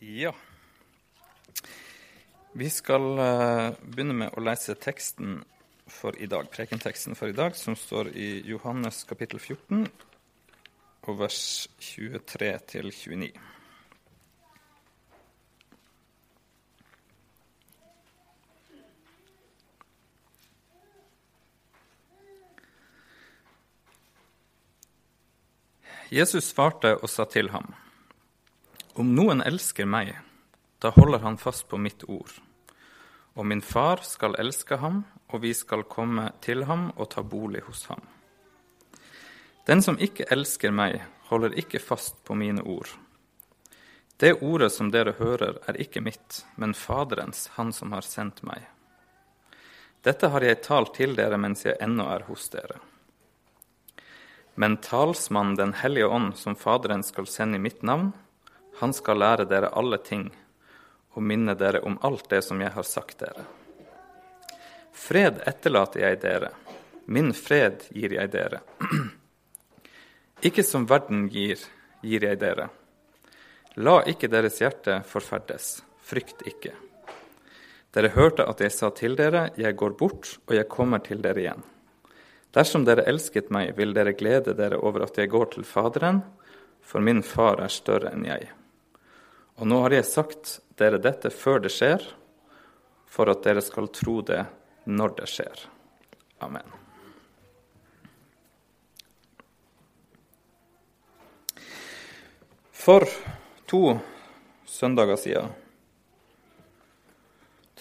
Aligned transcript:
Ja. 0.00 0.34
Vi 2.52 2.70
skal 2.70 3.02
uh, 3.18 3.74
begynne 3.82 4.14
med 4.14 4.36
å 4.38 4.42
lese 4.46 4.76
teksten 4.78 5.40
for 5.90 6.14
i 6.22 6.28
dag, 6.30 6.46
prekenteksten 6.54 7.18
for 7.18 7.32
i 7.32 7.34
dag, 7.34 7.56
som 7.58 7.74
står 7.74 8.12
i 8.14 8.28
Johannes 8.46 9.02
kapittel 9.10 9.42
14 9.42 9.88
og 11.02 11.18
vers 11.18 11.40
23 11.82 12.52
til 12.70 12.92
29. 12.94 13.32
Jesus 26.14 26.54
svarte 26.54 26.94
og 27.02 27.10
sa 27.10 27.26
til 27.26 27.50
ham:" 27.50 27.74
Om 28.98 29.12
noen 29.14 29.38
elsker 29.46 29.86
meg, 29.86 30.16
da 30.82 30.90
holder 30.90 31.20
han 31.22 31.36
fast 31.38 31.68
på 31.70 31.78
mitt 31.78 32.02
ord. 32.10 32.32
Og 33.38 33.46
min 33.46 33.60
far 33.62 34.02
skal 34.02 34.34
elske 34.42 34.80
ham, 34.82 35.04
og 35.30 35.44
vi 35.44 35.52
skal 35.54 35.84
komme 35.86 36.32
til 36.42 36.64
ham 36.66 36.88
og 36.96 37.12
ta 37.12 37.22
bolig 37.22 37.62
hos 37.68 37.84
ham. 37.92 38.02
Den 39.70 39.84
som 39.86 40.00
ikke 40.02 40.26
elsker 40.34 40.74
meg, 40.74 40.98
holder 41.30 41.54
ikke 41.62 41.78
fast 41.78 42.24
på 42.26 42.34
mine 42.34 42.66
ord. 42.66 42.90
Det 44.18 44.40
ordet 44.42 44.72
som 44.74 44.90
dere 44.90 45.14
hører, 45.20 45.60
er 45.70 45.78
ikke 45.78 46.02
mitt, 46.02 46.42
men 46.56 46.74
Faderens, 46.74 47.52
Han 47.54 47.70
som 47.72 47.94
har 47.94 48.02
sendt 48.02 48.42
meg. 48.42 48.66
Dette 50.02 50.26
har 50.26 50.42
jeg 50.42 50.64
talt 50.66 50.96
til 50.98 51.14
dere 51.14 51.38
mens 51.38 51.62
jeg 51.62 51.78
ennå 51.78 52.10
er 52.10 52.26
hos 52.26 52.50
dere. 52.50 52.82
Men 54.58 54.80
talsmannen 54.82 55.54
Den 55.54 55.74
hellige 55.74 56.08
ånd, 56.08 56.34
som 56.36 56.56
Faderen 56.56 57.04
skal 57.06 57.30
sende 57.30 57.62
i 57.62 57.62
mitt 57.62 57.82
navn, 57.82 58.10
han 58.78 58.94
skal 58.94 59.18
lære 59.18 59.46
dere 59.50 59.72
alle 59.74 59.98
ting 59.98 60.28
og 61.16 61.22
minne 61.22 61.54
dere 61.58 61.80
om 61.86 61.98
alt 62.06 62.28
det 62.30 62.42
som 62.46 62.60
jeg 62.62 62.70
har 62.74 62.86
sagt 62.86 63.20
dere. 63.24 63.44
Fred 64.94 65.40
etterlater 65.46 66.04
jeg 66.04 66.20
dere, 66.22 66.50
min 67.06 67.32
fred 67.34 67.86
gir 67.94 68.12
jeg 68.14 68.30
dere. 68.34 68.60
Ikke 70.48 70.62
som 70.62 70.86
verden 70.86 71.26
gir, 71.32 71.58
gir 72.02 72.26
jeg 72.26 72.38
dere. 72.38 72.68
La 73.78 74.00
ikke 74.10 74.30
deres 74.30 74.58
hjerte 74.58 75.00
forferdes, 75.06 75.80
frykt 76.02 76.42
ikke. 76.50 76.72
Dere 77.94 78.10
hørte 78.14 78.46
at 78.50 78.60
jeg 78.62 78.74
sa 78.74 78.90
til 78.94 79.14
dere, 79.18 79.48
jeg 79.58 79.76
går 79.78 79.94
bort, 79.98 80.32
og 80.46 80.54
jeg 80.54 80.66
kommer 80.70 81.02
til 81.02 81.22
dere 81.22 81.44
igjen. 81.44 81.62
Dersom 82.54 82.84
dere 82.86 83.06
elsket 83.06 83.52
meg, 83.54 83.76
vil 83.78 83.94
dere 83.94 84.16
glede 84.18 84.54
dere 84.58 84.80
over 84.82 85.06
at 85.06 85.18
jeg 85.18 85.30
går 85.30 85.52
til 85.54 85.66
Faderen, 85.68 86.22
for 86.82 87.04
min 87.04 87.22
far 87.22 87.62
er 87.62 87.70
større 87.70 88.10
enn 88.14 88.26
jeg. 88.26 88.50
Og 89.58 89.66
nå 89.66 89.80
har 89.82 89.96
jeg 89.96 90.06
sagt 90.06 90.58
dere 90.78 91.00
dette 91.02 91.32
før 91.34 91.64
det 91.64 91.72
skjer, 91.74 92.04
for 93.10 93.30
at 93.32 93.42
dere 93.42 93.62
skal 93.64 93.90
tro 93.90 94.20
det 94.22 94.44
når 94.86 95.16
det 95.18 95.26
skjer. 95.32 95.64
Amen. 96.46 96.76
For 102.78 103.04
to 103.68 103.98
søndager 104.64 105.18
siden, 105.18 105.50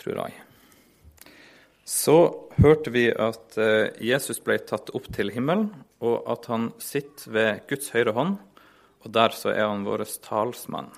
tror 0.02 0.18
jeg, 0.24 0.34
så 1.88 2.18
hørte 2.58 2.92
vi 2.92 3.06
at 3.14 3.56
eh, 3.62 3.94
Jesus 4.04 4.42
ble 4.44 4.58
tatt 4.60 4.90
opp 4.98 5.08
til 5.16 5.30
himmelen, 5.32 5.70
og 6.04 6.26
at 6.28 6.50
han 6.52 6.72
sitter 6.82 7.32
ved 7.32 7.68
Guds 7.70 7.94
høyre 7.94 8.18
hånd, 8.18 8.40
og 9.06 9.14
der 9.14 9.38
så 9.38 9.54
er 9.54 9.70
han 9.70 9.86
vår 9.88 10.04
talsmann. 10.26 10.90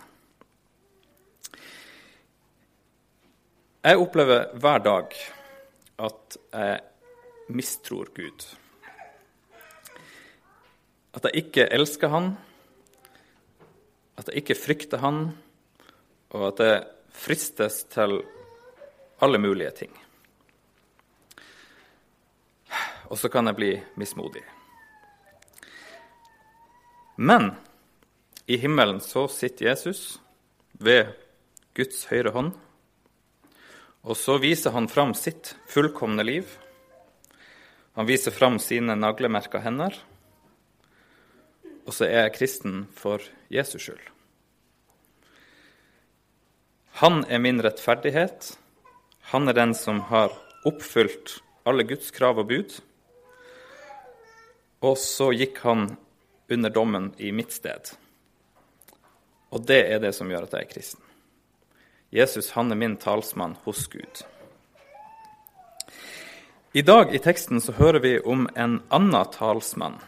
Jeg 3.90 3.98
opplever 3.98 4.52
hver 4.62 4.82
dag 4.86 5.14
at 6.06 6.36
jeg 6.54 7.54
mistror 7.58 8.12
Gud. 8.14 8.44
At 11.18 11.26
jeg 11.26 11.42
ikke 11.42 11.66
elsker 11.74 12.12
Han, 12.14 12.28
at 14.14 14.30
jeg 14.30 14.44
ikke 14.44 14.60
frykter 14.60 15.02
Han, 15.02 15.18
og 16.30 16.46
at 16.52 16.62
jeg 16.68 16.86
fristes 17.18 17.80
til 17.90 18.20
alle 19.26 19.42
mulige 19.42 19.74
ting. 19.82 19.98
Og 23.10 23.18
så 23.18 23.34
kan 23.34 23.50
jeg 23.50 23.58
bli 23.58 23.74
mismodig. 23.98 24.46
Men 27.18 27.56
i 28.46 28.62
himmelen 28.62 29.02
så 29.02 29.26
sitter 29.34 29.72
Jesus 29.72 30.20
ved 30.78 31.16
Guds 31.74 32.06
høyre 32.14 32.38
hånd 32.38 32.54
og 34.04 34.18
så 34.18 34.38
viser 34.40 34.72
han 34.72 34.88
fram 34.88 35.14
sitt 35.18 35.56
fullkomne 35.68 36.24
liv. 36.24 36.48
Han 38.00 38.08
viser 38.08 38.32
fram 38.32 38.60
sine 38.64 38.96
naglemerka 38.96 39.60
hender. 39.60 39.96
Og 41.84 41.96
så 41.96 42.06
er 42.08 42.28
jeg 42.28 42.36
kristen 42.38 42.84
for 42.96 43.24
Jesus 43.52 43.84
skyld. 43.84 44.02
Han 47.02 47.24
er 47.28 47.42
min 47.44 47.62
rettferdighet. 47.64 48.54
Han 49.34 49.48
er 49.50 49.58
den 49.58 49.76
som 49.76 50.02
har 50.10 50.34
oppfylt 50.68 51.40
alle 51.68 51.86
Guds 51.88 52.12
krav 52.16 52.40
og 52.40 52.50
bud. 52.50 52.78
Og 54.86 54.96
så 55.00 55.32
gikk 55.36 55.60
han 55.66 55.90
under 56.50 56.72
dommen 56.74 57.12
i 57.18 57.34
mitt 57.36 57.52
sted. 57.54 57.94
Og 59.52 59.66
det 59.68 59.84
er 59.92 60.02
det 60.02 60.16
som 60.16 60.30
gjør 60.32 60.48
at 60.48 60.56
jeg 60.56 60.68
er 60.68 60.74
kristen. 60.74 61.09
Jesus 62.10 62.52
han 62.52 62.72
er 62.72 62.76
min 62.76 62.98
talsmann 62.98 63.56
hos 63.64 63.88
Gud. 63.88 64.24
I 66.74 66.82
dag 66.82 67.14
i 67.14 67.20
teksten 67.22 67.62
så 67.62 67.74
hører 67.78 68.02
vi 68.02 68.16
om 68.20 68.48
en 68.56 68.80
annen 68.90 69.30
talsmann. 69.34 70.00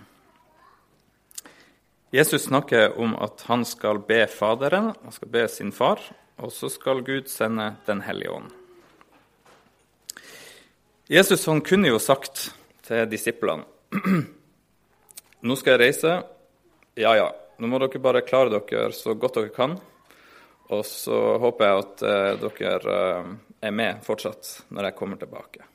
Jesus 2.12 2.50
snakker 2.50 2.98
om 3.00 3.14
at 3.22 3.46
han 3.48 3.66
skal 3.66 4.02
be 4.06 4.26
Faderen, 4.28 4.92
han 5.04 5.14
skal 5.14 5.30
be 5.32 5.46
sin 5.48 5.72
far, 5.72 6.02
og 6.42 6.52
så 6.52 6.70
skal 6.70 7.06
Gud 7.06 7.30
sende 7.30 7.76
Den 7.86 8.02
hellige 8.02 8.32
ånd. 8.32 8.50
Jesus 11.08 11.46
han 11.46 11.62
kunne 11.62 11.88
jo 11.88 12.00
sagt 12.00 12.52
til 12.88 13.06
disiplene 13.10 13.64
Nå 15.42 15.56
skal 15.58 15.74
jeg 15.74 15.82
reise. 15.82 16.12
Ja, 16.96 17.16
ja, 17.18 17.32
nå 17.58 17.68
må 17.68 17.80
dere 17.82 18.00
bare 18.02 18.22
klare 18.22 18.54
dere 18.54 18.92
så 18.94 19.16
godt 19.18 19.40
dere 19.40 19.50
kan. 19.56 19.80
Og 20.72 20.86
så 20.88 21.18
håper 21.44 21.68
jeg 21.68 21.82
at 21.82 22.04
eh, 22.08 22.46
dere 22.46 22.96
eh, 22.96 23.30
er 23.68 23.76
med 23.76 24.02
fortsatt 24.06 24.54
når 24.72 24.88
jeg 24.88 24.98
kommer 24.98 25.20
tilbake. 25.20 25.68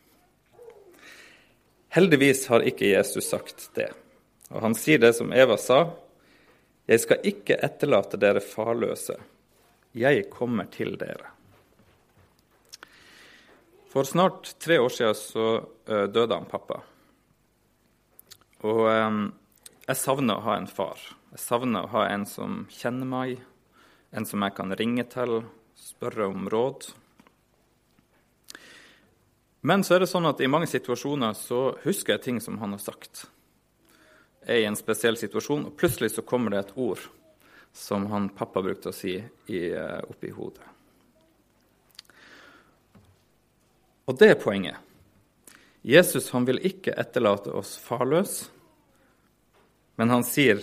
Heldigvis 1.96 2.46
har 2.52 2.64
ikke 2.64 2.88
Jesus 2.88 3.28
sagt 3.28 3.68
det. 3.76 3.90
Og 4.52 4.60
han 4.64 4.76
sier 4.76 5.00
det 5.02 5.12
som 5.16 5.32
Eva 5.36 5.56
sa. 5.60 5.82
Jeg 6.88 7.02
skal 7.02 7.28
ikke 7.28 7.58
etterlate 7.66 8.20
dere 8.20 8.42
farløse. 8.44 9.16
Jeg 9.96 10.26
kommer 10.32 10.68
til 10.72 10.96
dere. 11.00 11.32
For 13.92 14.04
snart 14.04 14.52
tre 14.60 14.76
år 14.82 14.92
siden 14.92 15.16
så 15.16 15.46
uh, 15.64 16.04
døde 16.12 16.36
han 16.36 16.48
pappa. 16.50 16.82
Og 18.66 18.82
jeg 19.86 19.98
savner 19.98 20.36
å 20.36 20.44
ha 20.44 20.56
en 20.60 20.68
far. 20.68 21.00
Jeg 21.32 21.42
savner 21.42 21.86
å 21.86 21.92
ha 21.94 22.04
en 22.10 22.28
som 22.28 22.64
kjenner 22.72 23.08
meg, 23.08 23.40
en 24.10 24.26
som 24.26 24.42
jeg 24.42 24.54
kan 24.56 24.74
ringe 24.78 25.04
til, 25.10 25.40
spørre 25.76 26.28
om 26.30 26.48
råd. 26.52 26.88
Men 29.66 29.82
så 29.84 29.96
er 29.96 30.04
det 30.04 30.10
sånn 30.10 30.28
at 30.28 30.40
i 30.40 30.50
mange 30.50 30.68
situasjoner 30.70 31.34
så 31.34 31.72
husker 31.82 32.14
jeg 32.14 32.24
ting 32.26 32.40
som 32.42 32.58
han 32.62 32.76
har 32.76 32.82
sagt. 32.82 33.26
Jeg 34.46 34.60
er 34.60 34.62
i 34.62 34.68
en 34.68 34.78
spesiell 34.78 35.18
situasjon, 35.18 35.66
og 35.66 35.76
plutselig 35.78 36.12
så 36.14 36.22
kommer 36.22 36.54
det 36.54 36.60
et 36.62 36.76
ord 36.78 37.02
som 37.76 38.06
han 38.12 38.30
pappa 38.32 38.62
brukte 38.62 38.92
å 38.92 38.94
si 38.94 39.16
i, 39.18 39.60
eh, 39.72 40.00
oppi 40.06 40.30
hodet. 40.30 40.64
Og 44.06 44.18
det 44.18 44.30
er 44.30 44.38
poenget. 44.40 44.76
Jesus 45.82 46.30
han 46.30 46.46
vil 46.46 46.62
ikke 46.62 46.94
etterlate 46.94 47.50
oss 47.50 47.76
farløse, 47.78 48.46
men 49.98 50.10
han 50.10 50.24
sier 50.26 50.62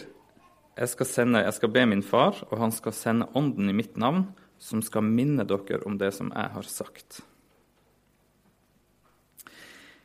jeg 0.73 0.89
skal, 0.89 1.05
sende, 1.05 1.43
jeg 1.45 1.53
skal 1.53 1.69
be 1.69 1.83
min 1.85 2.01
far, 2.05 2.39
og 2.49 2.57
han 2.57 2.71
skal 2.73 2.95
sende 2.97 3.29
Ånden 3.37 3.69
i 3.69 3.75
mitt 3.77 3.97
navn, 3.99 4.25
som 4.57 4.81
skal 4.81 5.05
minne 5.05 5.45
dere 5.45 5.83
om 5.85 5.99
det 6.01 6.09
som 6.15 6.31
jeg 6.33 6.49
har 6.55 6.69
sagt. 6.69 7.19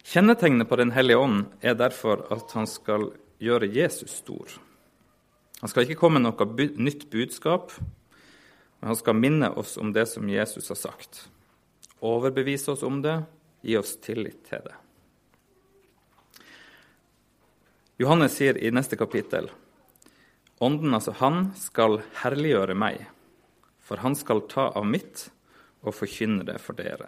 Kjennetegnet 0.09 0.69
på 0.69 0.77
Den 0.81 0.93
hellige 0.97 1.21
ånd 1.21 1.47
er 1.61 1.77
derfor 1.77 2.27
at 2.33 2.53
han 2.57 2.67
skal 2.69 3.11
gjøre 3.41 3.69
Jesus 3.73 4.19
stor. 4.23 4.49
Han 5.61 5.69
skal 5.73 5.85
ikke 5.85 5.99
komme 6.01 6.21
med 6.21 6.29
noe 6.29 6.69
nytt 6.81 7.09
budskap, 7.13 7.73
men 8.79 8.93
han 8.93 8.99
skal 8.99 9.17
minne 9.19 9.51
oss 9.59 9.77
om 9.81 9.93
det 9.93 10.07
som 10.09 10.29
Jesus 10.29 10.69
har 10.69 10.79
sagt. 10.81 11.25
Overbevise 12.01 12.73
oss 12.73 12.85
om 12.87 13.01
det, 13.03 13.17
gi 13.65 13.77
oss 13.77 13.97
tillit 14.05 14.45
til 14.49 14.63
det. 14.69 14.77
Johannes 17.99 18.37
sier 18.39 18.59
i 18.61 18.71
neste 18.71 18.97
kapittel 18.97 19.51
Ånden, 20.59 20.95
altså 20.95 21.15
han, 21.21 21.53
skal 21.55 22.01
herliggjøre 22.23 22.75
meg, 22.75 23.05
for 23.79 24.03
han 24.03 24.17
skal 24.19 24.43
ta 24.51 24.69
av 24.75 24.87
mitt 24.87 25.29
og 25.87 25.95
forkynne 25.95 26.43
det 26.47 26.59
for 26.63 26.79
dere. 26.79 27.07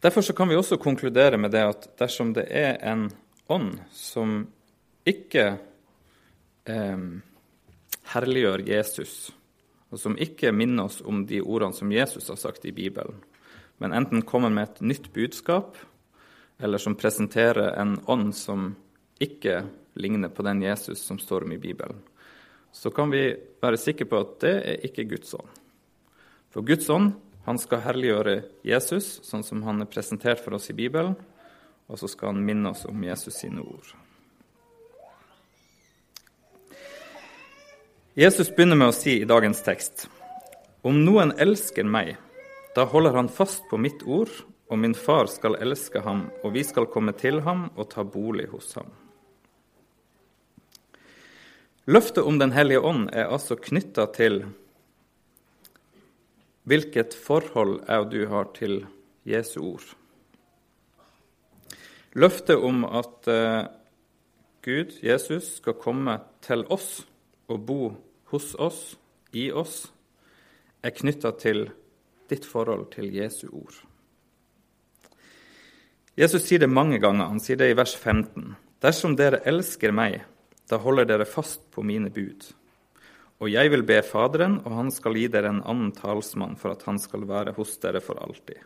Derfor 0.00 0.24
kan 0.36 0.48
vi 0.48 0.56
også 0.56 0.78
konkludere 0.80 1.36
med 1.36 1.52
det 1.52 1.64
at 1.64 1.88
dersom 2.00 2.32
det 2.36 2.46
er 2.48 2.78
en 2.88 3.08
ånd 3.52 3.74
som 3.92 4.46
ikke 5.08 5.44
eh, 6.64 7.02
herliggjør 8.12 8.64
Jesus, 8.68 9.14
og 9.90 10.00
som 10.00 10.16
ikke 10.16 10.54
minner 10.56 10.88
oss 10.88 11.00
om 11.04 11.26
de 11.28 11.42
ordene 11.42 11.76
som 11.76 11.92
Jesus 11.92 12.28
har 12.32 12.40
sagt 12.40 12.64
i 12.64 12.72
Bibelen, 12.72 13.20
men 13.80 13.96
enten 13.96 14.24
kommer 14.28 14.52
med 14.52 14.68
et 14.68 14.80
nytt 14.84 15.12
budskap, 15.12 15.76
eller 16.60 16.80
som 16.80 16.96
presenterer 16.96 17.74
en 17.80 17.98
ånd 18.08 18.34
som 18.36 18.74
ikke 19.20 19.62
ligner 20.00 20.32
på 20.32 20.44
den 20.46 20.62
Jesus 20.64 21.02
som 21.04 21.18
står 21.18 21.44
om 21.44 21.52
i 21.52 21.60
Bibelen, 21.60 22.00
så 22.72 22.90
kan 22.90 23.10
vi 23.10 23.34
være 23.62 23.80
sikre 23.80 24.06
på 24.06 24.20
at 24.20 24.36
det 24.44 24.54
er 24.58 24.86
ikke 24.86 25.08
Guds 25.10 25.34
ånd. 25.34 25.50
For 26.50 26.66
Guds 26.66 26.88
ånd 26.90 27.12
han 27.46 27.58
skal 27.58 27.82
herliggjøre 27.84 28.36
Jesus, 28.66 29.18
sånn 29.26 29.44
som 29.46 29.62
han 29.66 29.82
er 29.82 29.90
presentert 29.90 30.42
for 30.42 30.54
oss 30.58 30.70
i 30.70 30.76
Bibelen, 30.76 31.16
og 31.90 31.98
så 31.98 32.08
skal 32.10 32.34
han 32.34 32.44
minne 32.46 32.70
oss 32.70 32.84
om 32.86 33.02
Jesus 33.02 33.40
sine 33.42 33.64
ord. 33.64 33.90
Jesus 38.18 38.50
begynner 38.54 38.78
med 38.78 38.90
å 38.90 38.94
si 38.94 39.20
i 39.20 39.28
dagens 39.28 39.62
tekst.: 39.66 40.08
Om 40.86 41.02
noen 41.04 41.32
elsker 41.38 41.86
meg, 41.86 42.16
da 42.76 42.86
holder 42.86 43.16
han 43.18 43.30
fast 43.30 43.66
på 43.70 43.78
mitt 43.78 44.02
ord, 44.06 44.30
og 44.70 44.78
min 44.78 44.94
far 44.94 45.26
skal 45.30 45.58
elske 45.58 46.02
ham, 46.04 46.28
og 46.44 46.54
vi 46.54 46.62
skal 46.66 46.90
komme 46.90 47.14
til 47.18 47.40
ham 47.46 47.68
og 47.74 47.90
ta 47.90 48.04
bolig 48.06 48.46
hos 48.52 48.74
ham. 48.78 48.90
Løftet 51.86 52.24
om 52.24 52.38
Den 52.38 52.52
hellige 52.52 52.80
ånd 52.80 53.08
er 53.12 53.30
altså 53.32 53.56
knytta 53.56 54.06
til 54.12 54.42
hvilket 56.68 57.14
forhold 57.16 57.80
jeg 57.88 58.04
og 58.04 58.10
du 58.12 58.20
har 58.28 58.50
til 58.54 58.84
Jesu 59.26 59.60
ord. 59.72 59.86
Løftet 62.12 62.58
om 62.58 62.84
at 62.84 63.30
uh, 63.30 63.64
Gud, 64.62 64.98
Jesus, 65.02 65.56
skal 65.56 65.78
komme 65.80 66.18
til 66.44 66.66
oss 66.68 67.06
og 67.48 67.66
bo 67.66 67.80
hos 68.30 68.54
oss, 68.58 68.96
i 69.32 69.50
oss, 69.54 69.84
er 70.82 70.90
knytta 70.90 71.30
til 71.38 71.68
ditt 72.30 72.46
forhold 72.46 72.90
til 72.94 73.12
Jesu 73.14 73.46
ord. 73.52 73.76
Jesus 76.18 76.44
sier 76.44 76.60
det 76.60 76.70
mange 76.70 76.98
ganger. 77.00 77.30
Han 77.30 77.40
sier 77.40 77.58
det 77.60 77.70
i 77.70 77.76
vers 77.78 77.94
15. 77.96 78.56
Dersom 78.82 79.14
dere 79.16 79.40
elsker 79.48 79.94
meg, 79.94 80.20
da 80.70 80.78
holder 80.78 81.08
dere 81.08 81.26
fast 81.26 81.64
på 81.74 81.82
mine 81.82 82.12
bud. 82.14 82.46
Og 83.40 83.48
jeg 83.50 83.72
vil 83.72 83.82
be 83.88 83.98
Faderen, 84.04 84.58
og 84.64 84.74
han 84.76 84.90
skal 84.92 85.16
gi 85.16 85.26
dere 85.32 85.50
en 85.50 85.62
annen 85.64 85.94
talsmann 85.96 86.58
for 86.60 86.74
at 86.74 86.84
han 86.86 87.00
skal 87.00 87.24
være 87.28 87.56
hos 87.56 87.76
dere 87.82 88.02
for 88.04 88.20
alltid. 88.20 88.60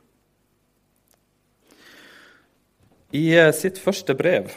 I 3.14 3.24
eh, 3.38 3.52
sitt 3.54 3.78
første 3.78 4.16
brev, 4.18 4.50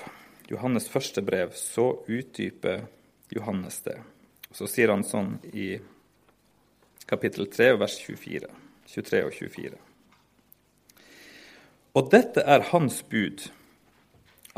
Johannes' 0.49 0.89
første 0.89 1.21
brev, 1.21 1.53
så 1.53 1.91
utdyper 2.09 2.87
Johannes 3.29 3.83
det. 3.85 3.99
Så 4.51 4.65
sier 4.71 4.89
han 4.89 5.05
sånn 5.05 5.35
i 5.53 5.75
kapittel 7.05 7.45
3, 7.53 7.75
vers 7.77 7.99
24, 8.01 8.49
23 8.89 9.21
og 9.27 9.35
24. 9.37 9.77
Og 11.97 12.09
dette 12.09 12.41
er 12.41 12.65
hans 12.71 13.03
bud, 13.05 13.45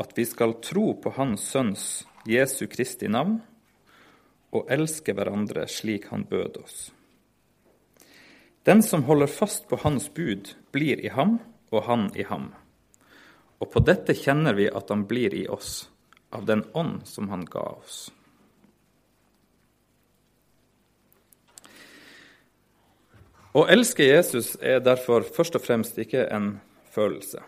at 0.00 0.16
vi 0.16 0.24
skal 0.24 0.56
tro 0.64 0.94
på 1.02 1.12
Hans 1.16 1.44
Sønns 1.52 1.84
Jesu 2.28 2.64
Kristi 2.72 3.08
navn 3.08 3.40
og 4.56 4.70
elske 4.72 5.14
hverandre 5.14 5.66
slik 5.70 6.08
han 6.10 6.24
bød 6.28 6.56
oss. 6.62 6.78
Den 8.64 8.82
som 8.82 9.04
holder 9.08 9.30
fast 9.30 9.68
på 9.68 9.78
Hans 9.84 10.08
bud, 10.12 10.52
blir 10.72 11.00
i 11.00 11.08
ham 11.08 11.38
og 11.70 11.84
han 11.86 12.10
i 12.16 12.26
ham. 12.28 12.50
Og 13.60 13.70
på 13.72 13.80
dette 13.84 14.16
kjenner 14.16 14.56
vi 14.56 14.68
at 14.68 14.90
han 14.92 15.06
blir 15.08 15.34
i 15.36 15.46
oss, 15.48 15.88
av 16.30 16.44
den 16.46 16.64
ånd 16.76 17.06
som 17.08 17.28
han 17.32 17.44
ga 17.48 17.62
oss. 17.80 18.10
Å 23.50 23.64
elske 23.66 24.06
Jesus 24.06 24.54
er 24.62 24.78
derfor 24.84 25.24
først 25.26 25.56
og 25.58 25.64
fremst 25.64 25.98
ikke 25.98 26.28
en 26.30 26.52
følelse. 26.94 27.42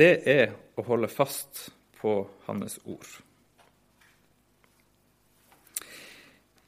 Det 0.00 0.22
er 0.24 0.54
å 0.80 0.84
holde 0.86 1.10
fast 1.12 1.66
på 2.00 2.22
hans 2.46 2.78
ord. 2.88 3.08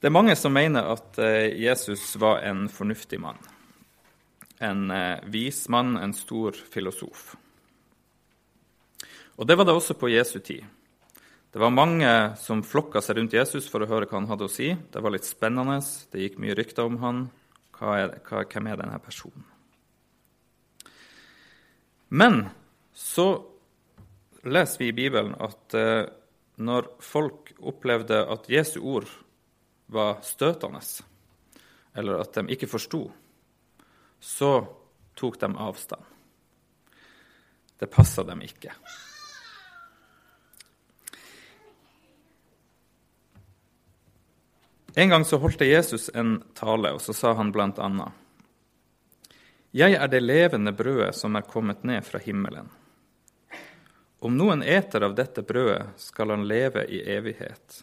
Det 0.03 0.11
er 0.11 0.13
mange 0.13 0.35
som 0.37 0.53
mener 0.53 0.91
at 0.93 1.17
eh, 1.23 1.55
Jesus 1.63 2.11
var 2.21 2.43
en 2.45 2.67
fornuftig 2.69 3.23
mann. 3.23 3.41
En 4.61 4.91
eh, 4.93 5.25
vis 5.33 5.63
mann, 5.73 5.95
en 5.97 6.13
stor 6.13 6.59
filosof. 6.75 7.31
Og 9.41 9.49
det 9.49 9.57
var 9.57 9.71
det 9.71 9.79
også 9.79 9.97
på 9.97 10.13
Jesu 10.13 10.41
tid. 10.45 10.67
Det 11.53 11.61
var 11.63 11.73
mange 11.73 12.13
som 12.43 12.61
flokka 12.67 13.01
seg 13.01 13.17
rundt 13.17 13.39
Jesus 13.39 13.65
for 13.71 13.81
å 13.81 13.89
høre 13.89 14.11
hva 14.11 14.21
han 14.21 14.29
hadde 14.29 14.51
å 14.51 14.53
si. 14.53 14.75
Det 14.93 15.01
var 15.01 15.15
litt 15.15 15.29
spennende, 15.29 15.81
det 16.13 16.27
gikk 16.27 16.43
mye 16.43 16.59
rykter 16.59 16.85
om 16.85 17.01
han. 17.01 17.29
Hva 17.79 17.97
er, 17.97 18.19
hva, 18.29 18.45
hvem 18.45 18.69
er 18.69 18.83
denne 18.83 19.01
personen? 19.01 19.47
Men 22.13 22.45
så 22.93 23.45
leser 24.43 24.79
vi 24.79 24.91
i 24.91 24.97
Bibelen 24.97 25.35
at 25.41 25.75
eh, 25.75 26.05
når 26.63 26.89
folk 27.03 27.53
opplevde 27.59 28.21
at 28.29 28.49
Jesu 28.51 28.81
ord 28.85 29.09
var 29.93 30.21
støtende, 30.25 30.81
eller 31.97 32.23
at 32.23 32.35
de 32.35 32.47
ikke 32.53 32.71
forsto, 32.71 33.05
så 34.21 34.53
tok 35.19 35.41
de 35.41 35.51
avstand. 35.59 36.03
Det 37.79 37.91
passa 37.91 38.23
dem 38.23 38.45
ikke. 38.47 38.73
En 44.95 45.09
gang 45.09 45.25
så 45.25 45.39
holdt 45.41 45.65
Jesus 45.65 46.11
en 46.15 46.37
tale, 46.55 46.93
og 46.93 47.01
så 47.01 47.15
sa 47.17 47.33
han 47.35 47.53
blant 47.53 47.81
annet 47.81 48.13
Jeg 49.73 49.97
er 49.97 50.09
det 50.13 50.21
levende 50.21 50.73
brødet 50.77 51.15
som 51.17 51.37
er 51.37 51.49
kommet 51.49 51.85
ned 51.85 52.05
fra 52.05 52.21
himmelen. 52.21 52.69
Om 54.23 54.37
noen 54.39 54.61
eter 54.63 55.03
av 55.03 55.17
dette 55.19 55.43
brødet, 55.43 55.97
skal 55.99 56.31
han 56.31 56.45
leve 56.47 56.85
i 56.87 57.01
evighet. 57.11 57.81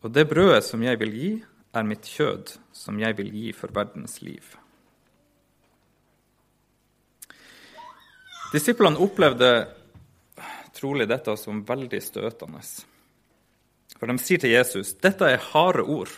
Og 0.00 0.12
det 0.12 0.24
brødet 0.30 0.62
som 0.64 0.80
jeg 0.80 0.96
vil 1.02 1.12
gi, 1.12 1.32
er 1.76 1.84
mitt 1.84 2.08
kjød, 2.08 2.54
som 2.72 2.96
jeg 3.02 3.18
vil 3.18 3.28
gi 3.28 3.50
for 3.52 3.74
verdens 3.76 4.22
liv. 4.24 4.54
Disiplene 8.54 9.02
opplevde 9.04 9.50
trolig 10.76 11.08
dette 11.10 11.36
som 11.36 11.64
veldig 11.68 12.00
støtende. 12.00 12.64
For 13.96 14.08
de 14.08 14.16
sier 14.20 14.40
til 14.40 14.56
Jesus, 14.56 14.94
'Dette 14.94 15.28
er 15.28 15.48
harde 15.52 15.84
ord. 15.84 16.12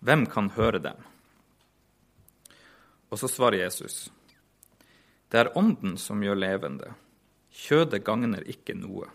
Hvem 0.00 0.26
kan 0.30 0.50
høre 0.54 0.78
dem?' 0.78 1.02
Og 3.10 3.18
så 3.18 3.26
svarer 3.26 3.64
Jesus, 3.64 4.10
'Det 5.30 5.40
er 5.40 5.58
Ånden 5.58 5.98
som 5.98 6.22
gjør 6.22 6.38
levende. 6.38 6.94
Kjødet 7.54 8.02
gagner 8.04 8.42
ikke 8.50 8.76
noe.' 8.78 9.10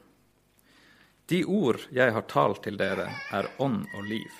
De 1.30 1.44
ord 1.46 1.84
jeg 1.94 2.14
har 2.14 2.26
talt 2.26 2.64
til 2.66 2.78
dere, 2.80 3.06
er 3.32 3.52
ånd 3.62 3.84
og 3.94 4.06
liv. 4.10 4.38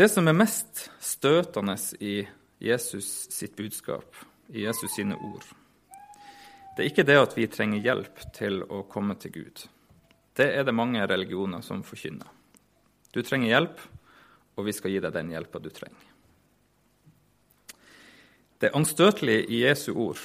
Det 0.00 0.08
som 0.08 0.30
er 0.30 0.38
mest 0.38 0.86
støtende 0.96 1.76
i 2.00 2.22
Jesus 2.56 3.28
sitt 3.28 3.52
budskap, 3.56 4.16
i 4.48 4.64
Jesus 4.64 4.94
sine 4.96 5.18
ord, 5.18 5.44
det 6.76 6.86
er 6.86 6.88
ikke 6.88 7.04
det 7.04 7.18
at 7.20 7.36
vi 7.36 7.50
trenger 7.52 7.84
hjelp 7.84 8.22
til 8.32 8.62
å 8.64 8.86
komme 8.88 9.18
til 9.20 9.34
Gud. 9.34 9.66
Det 10.32 10.46
er 10.56 10.64
det 10.64 10.72
mange 10.72 11.04
religioner 11.04 11.60
som 11.60 11.82
forkynner. 11.84 12.30
Du 13.12 13.20
trenger 13.20 13.52
hjelp, 13.52 13.82
og 14.56 14.64
vi 14.64 14.72
skal 14.72 14.94
gi 14.94 15.02
deg 15.04 15.12
den 15.12 15.34
hjelpa 15.34 15.60
du 15.60 15.68
trenger. 15.68 16.09
Det 18.60 18.74
anstøtelige 18.76 19.46
i 19.48 19.62
Jesu 19.64 19.94
ord, 19.96 20.20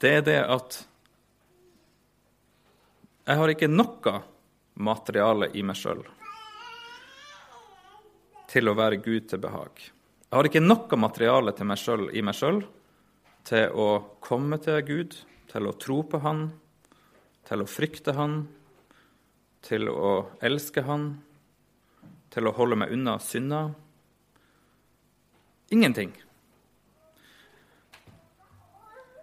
det 0.00 0.12
er 0.18 0.22
det 0.24 0.38
at 0.40 0.78
jeg 3.22 3.38
har 3.38 3.52
ikke 3.52 3.68
noe 3.70 4.14
materiale 4.80 5.50
i 5.54 5.62
meg 5.62 5.76
sjøl 5.78 6.00
til 8.52 8.68
å 8.68 8.74
være 8.76 8.98
Gud 9.04 9.28
til 9.30 9.40
behag. 9.40 9.84
Jeg 10.32 10.34
har 10.36 10.48
ikke 10.48 10.64
noe 10.64 10.98
materiale 11.00 11.52
til 11.56 11.68
meg 11.68 11.80
selv, 11.80 12.08
i 12.12 12.24
meg 12.24 12.36
sjøl 12.36 12.62
til 13.48 13.76
å 13.76 13.86
komme 14.24 14.58
til 14.62 14.80
Gud, 14.88 15.16
til 15.52 15.68
å 15.68 15.76
tro 15.76 16.00
på 16.08 16.20
Han, 16.24 16.46
til 17.48 17.64
å 17.64 17.68
frykte 17.68 18.16
Han, 18.16 18.42
til 19.64 19.88
å 19.92 20.12
elske 20.40 20.84
Han, 20.88 21.08
til 22.32 22.48
å 22.48 22.56
holde 22.56 22.80
meg 22.80 22.92
unna 22.96 23.18
synder. 23.20 23.74
Ingenting. 25.72 26.12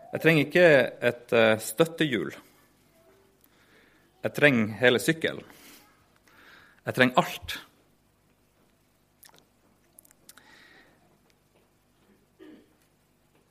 Jeg 0.09 0.21
trenger 0.23 0.45
ikke 0.47 0.67
et 1.09 1.33
uh, 1.37 1.55
støttehjul. 1.61 2.33
Jeg 4.23 4.35
trenger 4.35 4.77
hele 4.81 5.01
sykkelen. 5.01 5.43
Jeg 6.85 6.97
trenger 6.97 7.21
alt. 7.21 7.59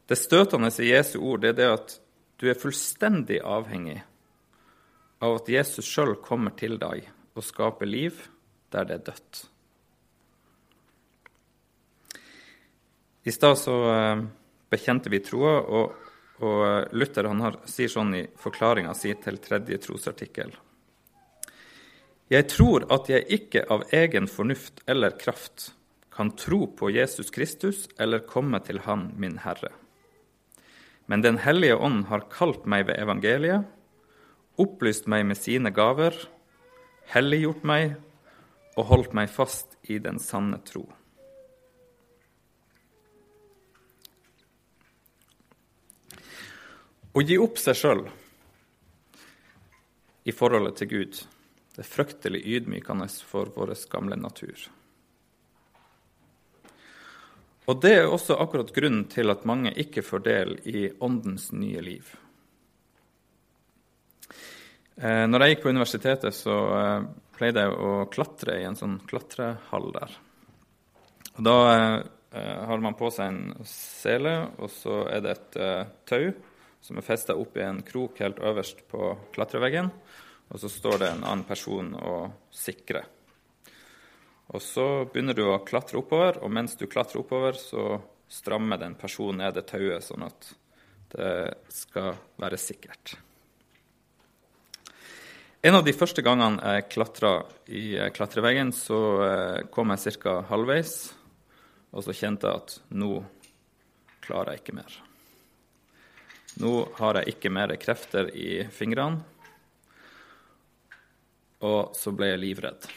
Det 0.08 0.16
støtende 0.18 0.70
i 0.80 0.88
Jesu 0.90 1.18
ord 1.20 1.42
det 1.44 1.52
er 1.52 1.58
det 1.58 1.68
at 1.70 1.94
du 2.40 2.48
er 2.48 2.58
fullstendig 2.58 3.42
avhengig 3.44 3.98
av 5.20 5.36
at 5.40 5.50
Jesus 5.52 5.86
sjøl 5.86 6.14
kommer 6.24 6.54
til 6.56 6.78
deg 6.80 7.06
og 7.36 7.44
skaper 7.44 7.88
liv 7.88 8.18
der 8.72 8.88
det 8.88 8.98
er 8.98 9.06
dødt. 9.10 9.40
I 13.28 13.34
stad 13.34 13.58
så 13.60 13.76
eh, 13.92 14.22
bekjente 14.72 15.12
vi 15.12 15.20
troa, 15.24 15.58
og, 15.60 16.07
og, 16.38 16.94
Luther 16.94 17.26
han 17.28 17.42
har, 17.42 17.58
sier 17.66 17.90
sånn 17.90 18.14
i 18.14 18.24
forklaringa 18.38 18.94
si 18.94 19.12
til 19.22 19.40
tredje 19.42 19.80
trosartikkel. 19.82 20.54
Jeg 22.28 22.44
tror 22.52 22.84
at 22.92 23.08
jeg 23.08 23.24
ikke 23.38 23.64
av 23.72 23.86
egen 23.96 24.28
fornuft 24.28 24.82
eller 24.86 25.16
kraft 25.18 25.70
kan 26.12 26.34
tro 26.36 26.66
på 26.76 26.90
Jesus 26.92 27.30
Kristus 27.32 27.86
eller 27.98 28.26
komme 28.26 28.60
til 28.66 28.82
Han, 28.84 29.12
min 29.16 29.38
Herre. 29.44 29.70
Men 31.06 31.22
Den 31.22 31.38
hellige 31.38 31.76
ånd 31.76 32.04
har 32.10 32.26
kalt 32.28 32.66
meg 32.66 32.84
ved 32.90 33.00
evangeliet, 33.00 33.64
opplyst 34.58 35.06
meg 35.08 35.24
med 35.24 35.38
sine 35.40 35.70
gaver, 35.72 36.12
helliggjort 37.14 37.64
meg 37.64 37.96
og 38.76 38.90
holdt 38.90 39.14
meg 39.16 39.30
fast 39.32 39.78
i 39.88 39.96
den 40.02 40.18
sanne 40.20 40.60
tro. 40.66 40.84
Å 47.18 47.22
gi 47.26 47.34
opp 47.42 47.58
seg 47.58 47.74
sjøl 47.74 48.04
i 50.28 50.34
forholdet 50.36 50.76
til 50.78 50.90
Gud 50.92 51.16
det 51.78 51.84
er 51.84 51.94
fryktelig 51.94 52.40
ydmykende 52.42 53.06
for 53.26 53.50
vår 53.54 53.70
gamle 53.90 54.16
natur. 54.18 54.64
Og 57.70 57.80
Det 57.82 57.92
er 57.94 58.06
også 58.06 58.34
akkurat 58.42 58.72
grunnen 58.74 59.04
til 59.06 59.30
at 59.30 59.46
mange 59.46 59.70
ikke 59.78 60.02
får 60.02 60.24
del 60.24 60.56
i 60.66 60.88
Åndens 60.98 61.52
nye 61.52 61.82
liv. 61.86 62.10
Eh, 64.98 65.26
når 65.30 65.44
jeg 65.44 65.54
gikk 65.54 65.62
på 65.68 65.74
universitetet, 65.76 66.34
så 66.34 66.58
eh, 66.80 67.08
pleide 67.38 67.68
jeg 67.68 67.78
å 67.78 67.94
klatre 68.10 68.58
i 68.58 68.66
en 68.66 68.78
sånn 68.78 68.98
klatrehall 69.06 69.90
der. 69.94 70.18
Og 71.36 71.42
Da 71.46 71.56
eh, 71.78 71.98
har 72.66 72.82
man 72.82 72.98
på 72.98 73.10
seg 73.14 73.30
en 73.30 73.66
sele, 73.70 74.48
og 74.58 74.70
så 74.70 75.04
er 75.14 75.22
det 75.22 75.36
et 75.36 75.60
tau 76.10 76.32
som 76.80 76.98
er 76.98 77.06
festa 77.06 77.36
opp 77.36 77.56
i 77.58 77.64
en 77.66 77.82
krok 77.86 78.20
helt 78.22 78.40
øverst 78.40 78.84
på 78.90 79.12
klatreveggen. 79.34 79.90
Og 80.48 80.60
så 80.62 80.70
står 80.72 80.98
det 81.02 81.10
en 81.12 81.24
annen 81.24 81.44
person 81.48 81.92
og 81.98 82.52
sikrer. 82.54 83.04
Og 84.48 84.62
så 84.64 84.86
begynner 85.12 85.36
du 85.36 85.44
å 85.44 85.60
klatre 85.66 86.00
oppover, 86.00 86.40
og 86.40 86.52
mens 86.52 86.76
du 86.80 86.86
klatrer 86.88 87.20
oppover, 87.20 87.58
så 87.60 87.98
strammer 88.28 88.80
den 88.80 88.96
personen 88.96 89.42
ned 89.42 89.58
det 89.58 89.66
tauet, 89.68 90.04
sånn 90.04 90.24
at 90.24 90.52
det 91.12 91.32
skal 91.72 92.14
være 92.40 92.60
sikkert. 92.60 93.16
En 95.60 95.74
av 95.74 95.82
de 95.84 95.92
første 95.96 96.22
gangene 96.22 96.76
jeg 96.76 96.88
klatra 96.94 97.32
i 97.66 97.98
klatreveggen, 98.14 98.70
så 98.72 99.00
eh, 99.26 99.60
kom 99.74 99.90
jeg 99.90 100.14
ca. 100.22 100.38
halvveis, 100.48 100.94
og 101.90 102.06
så 102.06 102.14
kjente 102.14 102.48
jeg 102.48 102.62
at 102.62 102.78
nå 102.94 103.18
klarer 104.24 104.54
jeg 104.54 104.62
ikke 104.62 104.78
mer. 104.78 105.00
Nå 106.58 106.72
har 106.98 107.20
jeg 107.20 107.36
ikke 107.36 107.52
mer 107.54 107.70
krefter 107.78 108.32
i 108.34 108.64
fingrene, 108.74 109.20
og 111.62 111.94
så 111.94 112.10
ble 112.14 112.32
jeg 112.32 112.40
livredd. 112.42 112.88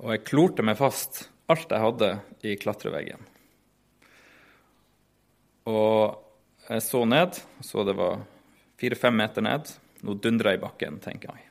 Og 0.00 0.10
jeg 0.14 0.24
klorte 0.26 0.64
meg 0.66 0.78
fast 0.80 1.28
alt 1.50 1.70
jeg 1.70 1.84
hadde 1.84 2.10
i 2.46 2.56
klatreveggen. 2.58 3.22
Og 5.70 6.66
jeg 6.66 6.82
så 6.86 7.04
ned, 7.06 7.38
så 7.62 7.86
det 7.86 7.94
var 7.98 8.24
fire-fem 8.80 9.14
meter 9.14 9.46
ned. 9.46 9.70
Nå 10.06 10.18
dundrer 10.18 10.54
jeg 10.54 10.60
i 10.60 10.64
bakken, 10.64 10.98
tenker 11.04 11.34
jeg. 11.34 11.46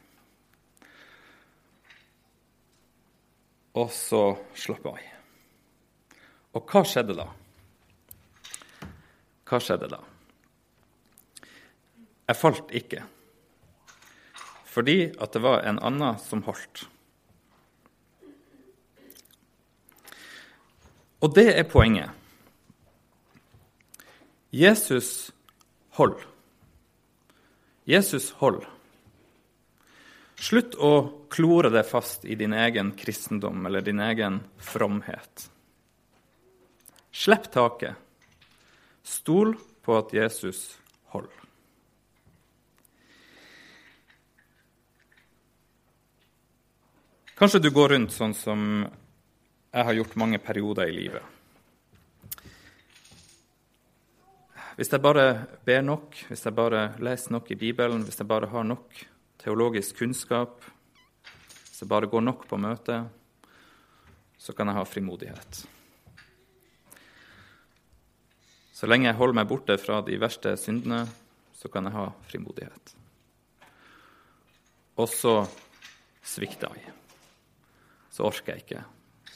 Og 3.79 3.91
så 3.95 4.23
slapp 4.59 4.91
jeg. 4.91 5.09
Og 6.57 6.71
hva 6.71 6.83
skjedde 6.87 7.15
da? 7.15 7.27
Hva 9.47 9.59
skjedde 9.63 9.91
da? 9.91 9.99
Jeg 12.29 12.37
falt 12.37 12.71
ikke, 12.77 13.01
fordi 14.69 14.99
at 15.17 15.33
det 15.33 15.41
var 15.41 15.63
en 15.65 15.79
annen 15.81 16.19
som 16.21 16.43
holdt. 16.45 16.83
Og 21.25 21.33
det 21.33 21.47
er 21.57 21.65
poenget. 21.67 22.13
Jesus 24.53 25.31
hold. 25.97 26.19
Jesus 27.89 28.29
hold. 28.37 28.61
Slutt 30.39 30.77
å 30.77 30.93
klore 31.33 31.73
deg 31.73 31.89
fast 31.89 32.23
i 32.29 32.37
din 32.39 32.53
egen 32.53 32.93
kristendom 32.97 33.65
eller 33.65 33.83
din 33.83 33.99
egen 34.05 34.39
fromhet. 34.61 35.49
Slipp 37.11 37.49
taket. 37.51 37.97
Stol 39.03 39.57
på 39.83 39.97
at 39.97 40.13
Jesus 40.13 40.77
holder. 41.11 41.38
Kanskje 47.39 47.61
du 47.63 47.69
går 47.71 47.93
rundt 47.93 48.11
sånn 48.11 48.33
som 48.35 48.63
jeg 48.83 49.85
har 49.87 49.95
gjort 49.95 50.17
mange 50.19 50.41
perioder 50.43 50.89
i 50.91 50.95
livet. 50.97 51.23
Hvis 54.75 54.91
jeg 54.91 54.99
bare 54.99 55.23
ber 55.63 55.85
nok, 55.87 56.17
hvis 56.27 56.43
jeg 56.43 56.57
bare 56.57 56.81
leser 56.99 57.37
nok 57.37 57.47
i 57.55 57.57
Bibelen, 57.61 58.03
hvis 58.03 58.19
jeg 58.19 58.27
bare 58.27 58.51
har 58.51 58.67
nok 58.67 58.99
teologisk 59.39 60.01
kunnskap, 60.01 60.67
hvis 61.69 61.79
jeg 61.79 61.91
bare 61.95 62.11
går 62.11 62.27
nok 62.27 62.43
på 62.51 62.59
møte, 62.59 62.99
så 64.35 64.51
kan 64.51 64.67
jeg 64.67 64.81
ha 64.81 64.85
frimodighet. 64.91 65.63
Så 68.75 68.91
lenge 68.91 69.13
jeg 69.13 69.21
holder 69.23 69.39
meg 69.39 69.47
borte 69.47 69.79
fra 69.79 70.03
de 70.03 70.19
verste 70.19 70.57
syndene, 70.59 71.05
så 71.55 71.71
kan 71.71 71.87
jeg 71.87 71.95
ha 71.95 72.09
frimodighet. 72.27 72.95
Og 74.99 75.07
så 75.07 75.37
svikter 76.19 76.75
jeg. 76.75 76.99
Så 78.19 78.27
orker 78.27 78.57
jeg 78.57 78.65
ikke 78.65 78.81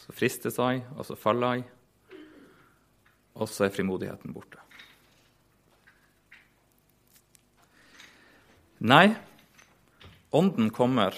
så 0.04 0.12
fristes 0.12 0.60
jeg, 0.60 0.82
og 0.98 1.06
så 1.08 1.16
faller 1.16 1.56
jeg, 1.56 1.68
og 3.40 3.48
så 3.50 3.66
er 3.66 3.74
frimodigheten 3.74 4.34
borte. 4.36 4.60
Nei, 8.84 9.13
Ånden 10.34 10.72
kommer 10.74 11.16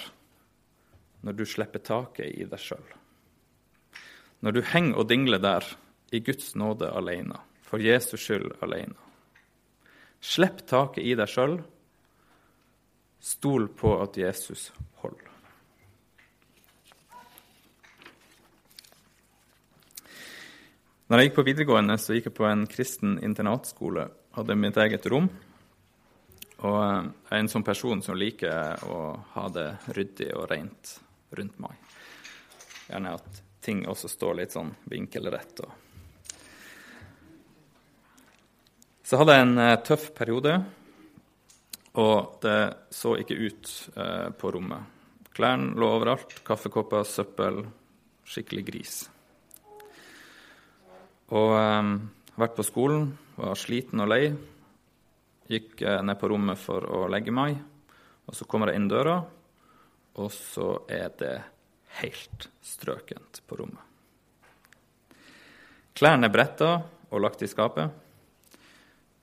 når 1.26 1.38
du 1.40 1.46
slipper 1.48 1.82
taket 1.82 2.36
i 2.36 2.46
deg 2.46 2.62
sjøl. 2.62 2.86
Når 4.44 4.58
du 4.58 4.62
henger 4.70 5.00
og 5.02 5.10
dingler 5.10 5.42
der 5.42 5.66
i 6.14 6.20
Guds 6.22 6.52
nåde 6.60 6.92
alene, 6.92 7.40
for 7.66 7.82
Jesus 7.82 8.28
skyld 8.28 8.52
alene. 8.62 9.00
Slipp 10.22 10.62
taket 10.70 11.08
i 11.08 11.16
deg 11.18 11.32
sjøl. 11.32 11.58
Stol 13.24 13.72
på 13.72 13.96
at 14.04 14.20
Jesus 14.20 14.68
holder. 15.02 15.25
Når 21.06 21.22
jeg 21.22 21.30
gikk 21.30 21.36
på 21.38 21.44
videregående, 21.46 21.96
så 22.02 22.16
gikk 22.16 22.32
jeg 22.32 22.38
på 22.40 22.48
en 22.50 22.64
kristen 22.66 23.20
internatskole. 23.22 24.08
Hadde 24.34 24.56
mitt 24.58 24.78
eget 24.82 25.06
rom. 25.14 25.28
Og 26.66 26.78
jeg 26.82 27.30
er 27.30 27.44
en 27.44 27.52
sånn 27.52 27.66
person 27.68 28.02
som 28.02 28.18
liker 28.18 28.82
å 28.90 29.02
ha 29.36 29.44
det 29.54 29.68
ryddig 29.94 30.32
og 30.34 30.48
rent 30.50 30.96
rundt 31.38 31.62
meg. 31.62 31.78
Gjerne 32.88 33.14
at 33.20 33.42
ting 33.62 33.86
også 33.86 34.10
står 34.10 34.42
litt 34.42 34.58
sånn 34.58 34.74
vinkelrett. 34.90 35.62
Så 39.06 39.22
hadde 39.22 39.38
jeg 39.38 39.46
en 39.46 39.58
eh, 39.62 39.78
tøff 39.86 40.10
periode, 40.18 40.58
og 42.02 42.40
det 42.42 42.60
så 42.90 43.14
ikke 43.22 43.38
ut 43.46 43.74
eh, 43.94 44.30
på 44.34 44.58
rommet. 44.58 44.90
Klærne 45.38 45.76
lå 45.78 45.98
overalt, 46.00 46.40
kaffekopper, 46.48 47.06
søppel. 47.06 47.68
Skikkelig 48.26 48.66
gris. 48.66 49.04
Og 51.34 51.56
um, 51.58 51.96
vært 52.38 52.58
på 52.58 52.66
skolen, 52.66 53.08
var 53.40 53.58
sliten 53.58 54.04
og 54.04 54.12
lei. 54.12 54.28
Gikk 55.50 55.82
uh, 55.82 56.02
ned 56.06 56.20
på 56.22 56.30
rommet 56.30 56.62
for 56.62 56.86
å 56.86 57.06
legge 57.10 57.34
meg. 57.34 57.58
Og 58.26 58.38
så 58.38 58.46
kommer 58.50 58.70
jeg 58.70 58.82
inn 58.82 58.90
døra, 58.90 59.20
og 60.22 60.30
så 60.34 60.70
er 60.90 61.10
det 61.18 61.36
helt 62.02 62.48
strøkent 62.66 63.42
på 63.46 63.58
rommet. 63.60 63.82
Klærne 65.96 66.28
er 66.28 66.34
bretta 66.34 66.72
og 67.10 67.22
lagt 67.24 67.46
i 67.46 67.50
skapet. 67.50 67.94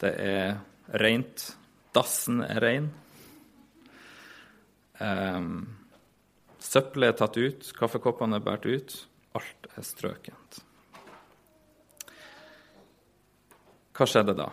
Det 0.00 0.12
er 0.16 0.54
rent. 1.02 1.50
Dassen 1.92 2.40
er 2.46 2.62
ren. 2.64 2.88
Um, 5.02 5.66
søppelet 6.62 7.12
er 7.12 7.18
tatt 7.18 7.36
ut, 7.36 7.72
kaffekoppene 7.76 8.38
er 8.38 8.46
båret 8.46 8.68
ut. 8.70 8.98
Alt 9.36 9.68
er 9.76 9.84
strøkent. 9.84 10.62
Hva 13.92 14.08
skjedde 14.08 14.34
da? 14.36 14.48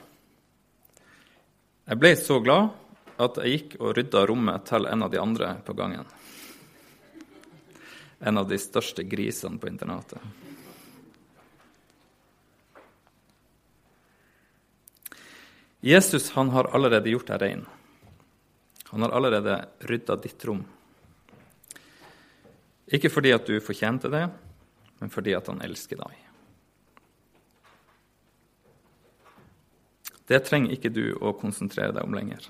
Jeg 1.90 2.00
ble 2.00 2.12
så 2.20 2.38
glad 2.44 2.70
at 3.20 3.40
jeg 3.42 3.56
gikk 3.56 3.78
og 3.80 3.96
rydda 3.98 4.26
rommet 4.30 4.68
til 4.68 4.86
en 4.88 5.06
av 5.06 5.12
de 5.12 5.20
andre 5.20 5.54
på 5.66 5.76
gangen. 5.76 6.06
En 8.20 8.38
av 8.38 8.48
de 8.50 8.60
største 8.60 9.04
grisene 9.08 9.60
på 9.60 9.72
internatet. 9.72 10.20
Jesus 15.80 16.30
han 16.36 16.52
har 16.52 16.68
allerede 16.76 17.10
gjort 17.10 17.32
deg 17.32 17.42
rein. 17.42 17.66
Han 18.92 19.06
har 19.06 19.16
allerede 19.16 19.62
rydda 19.88 20.20
ditt 20.20 20.46
rom. 20.46 20.66
Ikke 22.92 23.12
fordi 23.14 23.32
at 23.32 23.48
du 23.48 23.62
fortjente 23.64 24.12
det, 24.12 24.26
men 25.00 25.14
fordi 25.14 25.36
at 25.38 25.48
han 25.48 25.62
elsker 25.64 26.02
deg. 26.02 26.29
Det 30.30 30.44
trenger 30.46 30.76
ikke 30.76 30.92
du 30.94 31.06
å 31.18 31.34
konsentrere 31.38 31.96
deg 31.96 32.06
om 32.06 32.14
lenger. 32.14 32.44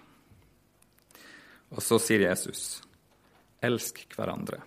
Og 1.71 1.83
så 1.85 1.99
sier 2.01 2.25
Jesus, 2.25 2.81
elsk 3.63 4.01
hverandre. 4.15 4.59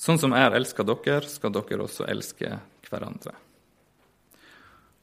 Sånn 0.00 0.20
som 0.20 0.34
jeg 0.36 0.52
elska 0.56 0.84
dere, 0.86 1.28
skal 1.28 1.52
dere 1.54 1.84
også 1.84 2.08
elske 2.08 2.56
hverandre. 2.88 3.34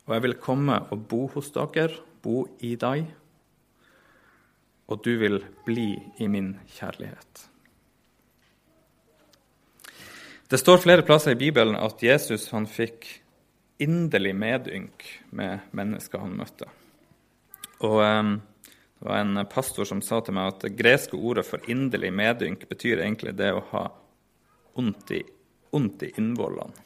Og 0.08 0.16
jeg 0.16 0.26
vil 0.26 0.40
komme 0.42 0.80
og 0.90 1.06
bo 1.10 1.26
hos 1.36 1.54
dere, 1.54 2.02
bo 2.22 2.44
i 2.66 2.76
deg, 2.78 3.06
og 4.92 5.06
du 5.06 5.14
vil 5.22 5.40
bli 5.66 5.94
i 6.20 6.28
min 6.28 6.56
kjærlighet. 6.76 7.48
Det 10.52 10.60
står 10.60 10.82
flere 10.84 11.06
plasser 11.08 11.32
i 11.32 11.40
Bibelen 11.40 11.78
at 11.80 12.02
Jesus 12.04 12.50
han 12.52 12.66
fikk 12.68 13.08
inderlig 13.82 14.36
medynk 14.38 15.08
med 15.36 15.68
mennesker 15.76 16.22
han 16.22 16.38
møtte. 16.38 16.70
Og 17.82 17.98
um, 18.02 18.36
Det 19.02 19.08
var 19.10 19.18
en 19.18 19.46
pastor 19.50 19.88
som 19.90 20.02
sa 20.06 20.20
til 20.22 20.36
meg 20.38 20.52
at 20.52 20.62
det 20.62 20.76
greske 20.78 21.18
ordet 21.18 21.48
for 21.48 21.64
inderlig 21.66 22.12
medynk 22.14 22.68
betyr 22.70 23.02
egentlig 23.02 23.34
det 23.34 23.50
å 23.50 23.64
ha 23.72 23.88
ondt 24.78 25.14
i, 25.18 25.24
ondt 25.74 26.04
i 26.06 26.12
innvollene. 26.22 26.86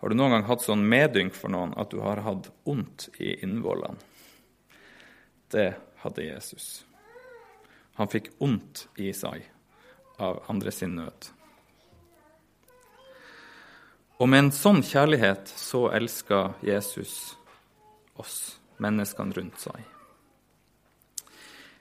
Har 0.00 0.08
du 0.08 0.14
noen 0.16 0.36
gang 0.36 0.46
hatt 0.46 0.62
sånn 0.64 0.86
medynk 0.86 1.34
for 1.36 1.52
noen 1.52 1.74
at 1.76 1.90
du 1.90 1.98
har 2.00 2.22
hatt 2.24 2.46
ondt 2.70 3.08
i 3.18 3.34
innvollene? 3.42 3.98
Det 5.50 5.74
hadde 6.04 6.24
Jesus. 6.24 6.84
Han 7.98 8.08
fikk 8.08 8.30
ondt 8.38 8.86
i 9.02 9.10
seg 9.12 9.42
av 10.22 10.44
andre 10.48 10.72
sin 10.72 10.94
nød. 10.96 11.32
Og 14.20 14.28
med 14.28 14.44
en 14.44 14.52
sånn 14.52 14.82
kjærlighet 14.84 15.48
så 15.56 15.86
elsker 15.96 16.52
Jesus 16.64 17.38
oss, 18.20 18.60
menneskene 18.76 19.32
rundt 19.36 19.62
seg. 19.62 19.80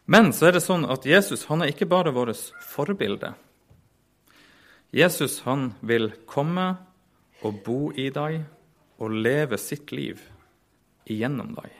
Men 0.09 0.31
så 0.33 0.47
er 0.47 0.55
det 0.55 0.63
sånn 0.63 0.87
at 0.89 1.03
Jesus 1.05 1.43
han 1.51 1.61
er 1.61 1.73
ikke 1.73 1.89
bare 1.89 2.13
vårt 2.15 2.39
forbilde. 2.71 3.33
Jesus 4.95 5.41
han 5.45 5.73
vil 5.85 6.09
komme 6.25 6.71
og 7.45 7.59
bo 7.65 7.91
i 7.91 8.07
deg 8.09 8.39
og 8.99 9.17
leve 9.19 9.59
sitt 9.61 9.91
liv 9.93 10.23
igjennom 11.05 11.51
deg. 11.59 11.75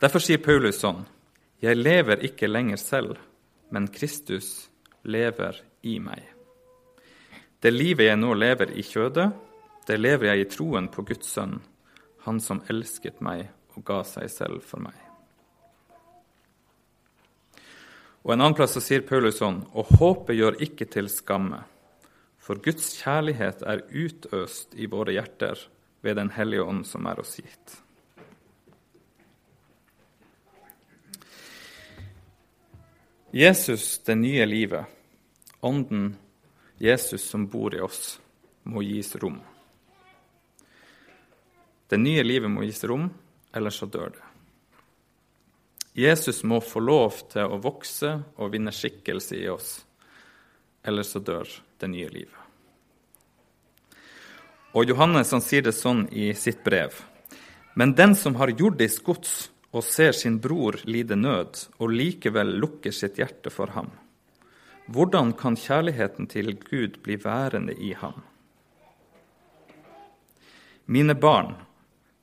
Derfor 0.00 0.22
sier 0.22 0.40
Paulus 0.40 0.78
sånn.: 0.80 1.02
Jeg 1.60 1.76
lever 1.76 2.22
ikke 2.24 2.48
lenger 2.48 2.78
selv, 2.80 3.16
men 3.70 3.88
Kristus 3.88 4.70
lever 5.02 5.58
i 5.82 5.98
meg. 5.98 6.39
Det 7.60 7.70
livet 7.70 8.06
jeg 8.08 8.16
nå 8.16 8.32
lever 8.34 8.72
i 8.72 8.82
kjødet, 8.84 9.28
det 9.86 9.98
lever 10.00 10.30
jeg 10.30 10.40
i 10.40 10.48
troen 10.48 10.88
på 10.88 11.04
Guds 11.04 11.28
sønn, 11.28 11.60
Han 12.24 12.40
som 12.40 12.60
elsket 12.68 13.20
meg 13.24 13.48
og 13.76 13.84
ga 13.84 14.02
seg 14.04 14.28
selv 14.28 14.60
for 14.64 14.80
meg. 14.84 14.96
Og 18.22 18.34
En 18.34 18.40
annen 18.42 18.56
plass 18.56 18.76
så 18.76 18.82
sier 18.84 19.04
Paulus 19.08 19.38
sånn.: 19.40 19.62
Og 19.72 19.88
håpet 19.96 20.36
gjør 20.36 20.60
ikke 20.60 20.84
til 20.84 21.08
skamme. 21.08 21.62
For 22.36 22.60
Guds 22.60 22.92
kjærlighet 23.00 23.62
er 23.62 23.84
utøst 23.88 24.74
i 24.76 24.86
våre 24.86 25.12
hjerter 25.16 25.68
ved 26.02 26.16
Den 26.16 26.30
hellige 26.36 26.64
ånd 26.64 26.84
som 26.86 27.06
er 27.06 27.20
oss 27.20 27.36
gitt. 27.40 27.76
Jesus, 33.32 33.98
det 33.98 34.16
nye 34.18 34.46
livet, 34.46 34.84
ånden 35.62 36.16
Jesus 36.80 37.26
som 37.28 37.44
bor 37.46 37.74
i 37.76 37.80
oss, 37.84 38.16
må 38.64 38.80
gis 38.80 39.12
rom. 39.20 39.36
Det 41.92 41.98
nye 42.00 42.22
livet 42.24 42.48
må 42.48 42.64
gis 42.64 42.80
rom, 42.88 43.10
ellers 43.52 43.82
så 43.82 43.88
dør 43.90 44.14
det. 44.14 44.26
Jesus 46.00 46.40
må 46.46 46.62
få 46.64 46.80
lov 46.80 47.18
til 47.28 47.52
å 47.52 47.60
vokse 47.60 48.14
og 48.40 48.54
vinne 48.54 48.72
skikkelse 48.72 49.36
i 49.36 49.48
oss, 49.52 49.74
ellers 50.86 51.12
så 51.12 51.20
dør 51.20 51.52
det 51.82 51.92
nye 51.92 52.08
livet. 52.08 52.40
Og 54.72 54.88
Johannes 54.88 55.36
han 55.36 55.44
sier 55.44 55.66
det 55.66 55.76
sånn 55.76 56.06
i 56.14 56.30
sitt 56.32 56.62
brev. 56.64 56.94
Men 57.76 57.92
den 57.98 58.16
som 58.16 58.40
har 58.40 58.54
jordisk 58.56 59.04
gods 59.10 59.50
og 59.74 59.84
ser 59.84 60.16
sin 60.16 60.40
bror 60.40 60.80
lide 60.88 61.18
nød, 61.18 61.66
og 61.76 61.92
likevel 61.92 62.56
lukker 62.56 62.94
sitt 62.94 63.20
hjerte 63.20 63.52
for 63.52 63.76
ham, 63.76 63.90
hvordan 64.90 65.32
kan 65.38 65.56
kjærligheten 65.56 66.26
til 66.26 66.56
Gud 66.58 66.98
bli 67.04 67.16
værende 67.22 67.74
i 67.78 67.92
ham? 67.94 68.22
Mine 70.90 71.14
barn, 71.14 71.54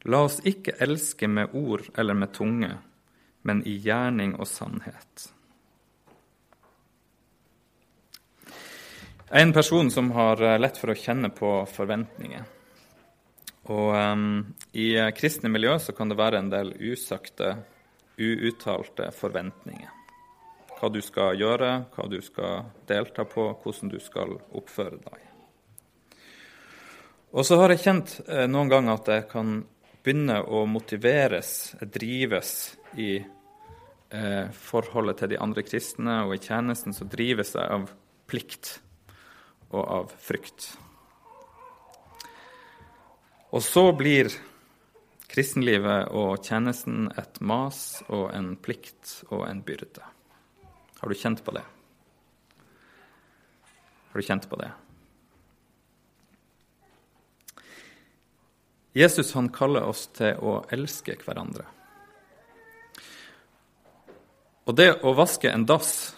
la 0.04 0.26
oss 0.28 0.42
ikke 0.44 0.76
elske 0.84 1.30
med 1.32 1.56
ord 1.56 1.88
eller 1.96 2.14
med 2.14 2.34
tunge, 2.36 2.74
men 3.48 3.64
i 3.64 3.78
gjerning 3.80 4.36
og 4.36 4.48
sannhet. 4.52 5.30
En 9.32 9.54
person 9.54 9.92
som 9.92 10.12
har 10.16 10.42
eh, 10.44 10.60
lett 10.60 10.78
for 10.80 10.92
å 10.92 11.00
kjenne 11.00 11.32
på 11.36 11.52
forventninger. 11.72 12.44
Og 13.68 13.90
um, 13.92 14.46
I 14.72 14.94
kristne 15.16 15.52
miljø 15.52 15.74
så 15.84 15.96
kan 15.96 16.08
det 16.08 16.20
være 16.20 16.40
en 16.40 16.52
del 16.52 16.72
usagte, 16.80 17.58
uuttalte 18.16 19.12
forventninger. 19.12 19.97
Hva 20.78 20.90
du 20.94 21.00
skal 21.02 21.40
gjøre, 21.40 21.72
hva 21.96 22.06
du 22.10 22.20
skal 22.22 22.68
delta 22.90 23.26
på, 23.26 23.50
hvordan 23.64 23.90
du 23.90 23.98
skal 24.04 24.36
oppføre 24.38 25.00
deg. 25.02 25.24
Og 27.38 27.46
så 27.46 27.58
har 27.60 27.74
jeg 27.74 27.84
kjent 27.84 28.14
eh, 28.28 28.46
noen 28.50 28.70
ganger 28.72 28.98
at 28.98 29.10
jeg 29.12 29.26
kan 29.32 29.58
begynne 30.06 30.40
å 30.48 30.64
motiveres, 30.70 31.76
drives 31.82 32.52
i 32.96 33.18
eh, 33.20 34.46
forholdet 34.54 35.20
til 35.22 35.34
de 35.34 35.40
andre 35.44 35.66
kristne 35.68 36.22
og 36.26 36.38
i 36.38 36.42
tjenesten, 36.42 36.96
så 36.96 37.08
drives 37.10 37.56
jeg 37.58 37.68
av 37.68 37.90
plikt 38.30 38.78
og 39.74 39.82
av 39.84 40.14
frykt. 40.24 40.72
Og 43.52 43.64
så 43.64 43.90
blir 43.96 44.32
kristenlivet 45.28 46.14
og 46.16 46.40
tjenesten 46.44 47.10
et 47.20 47.42
mas 47.44 48.02
og 48.08 48.30
en 48.36 48.56
plikt 48.60 49.20
og 49.30 49.48
en 49.50 49.64
byrde. 49.68 50.17
Har 51.00 51.10
du 51.10 51.16
kjent 51.16 51.44
på 51.46 51.54
det? 51.56 51.64
Har 54.12 54.22
du 54.22 54.26
kjent 54.26 54.50
på 54.50 54.60
det? 54.62 54.72
Jesus 58.98 59.34
han 59.38 59.50
kaller 59.54 59.86
oss 59.86 60.08
til 60.18 60.40
å 60.42 60.64
elske 60.74 61.14
hverandre. 61.22 61.68
Og 64.66 64.76
det 64.76 64.90
å 65.06 65.14
vaske 65.16 65.52
en 65.54 65.68
dass 65.70 66.16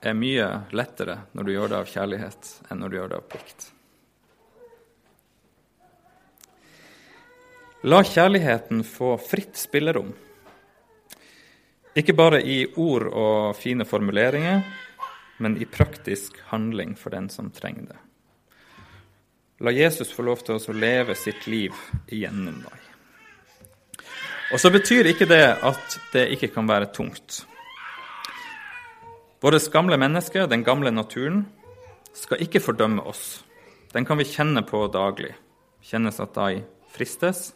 er 0.00 0.16
mye 0.16 0.46
lettere 0.72 1.18
når 1.36 1.44
du 1.44 1.52
gjør 1.52 1.70
det 1.70 1.78
av 1.82 1.90
kjærlighet, 1.92 2.48
enn 2.68 2.80
når 2.80 2.90
du 2.90 2.96
gjør 2.96 3.12
det 3.12 3.18
av 3.20 3.28
plikt. 3.28 3.66
La 7.84 8.00
kjærligheten 8.00 8.80
få 8.88 9.18
fritt 9.20 9.60
spillerom. 9.60 10.14
Ikke 11.94 12.16
bare 12.16 12.40
i 12.42 12.64
ord 12.76 13.06
og 13.06 13.54
fine 13.56 13.86
formuleringer, 13.86 14.64
men 15.38 15.56
i 15.58 15.66
praktisk 15.66 16.40
handling 16.50 16.96
for 16.98 17.14
den 17.14 17.28
som 17.30 17.52
trenger 17.54 17.92
det. 17.92 18.00
La 19.62 19.70
Jesus 19.70 20.10
få 20.12 20.24
lov 20.26 20.42
til 20.42 20.58
å 20.58 20.74
leve 20.74 21.14
sitt 21.14 21.46
liv 21.46 21.74
igjennom 22.10 22.58
deg. 22.64 22.80
Og 24.52 24.60
så 24.60 24.70
betyr 24.74 25.08
ikke 25.10 25.28
det 25.30 25.44
at 25.62 25.98
det 26.12 26.28
ikke 26.34 26.50
kan 26.54 26.66
være 26.68 26.90
tungt. 26.94 27.44
Vårt 29.44 29.70
gamle 29.70 29.98
menneske, 30.00 30.46
den 30.50 30.64
gamle 30.64 30.90
naturen, 30.90 31.44
skal 32.14 32.42
ikke 32.42 32.62
fordømme 32.62 33.02
oss. 33.06 33.42
Den 33.94 34.06
kan 34.06 34.18
vi 34.18 34.26
kjenne 34.26 34.62
på 34.66 34.86
daglig. 34.90 35.34
Kjennes 35.84 36.18
at 36.22 36.34
de 36.34 36.62
fristes. 36.94 37.52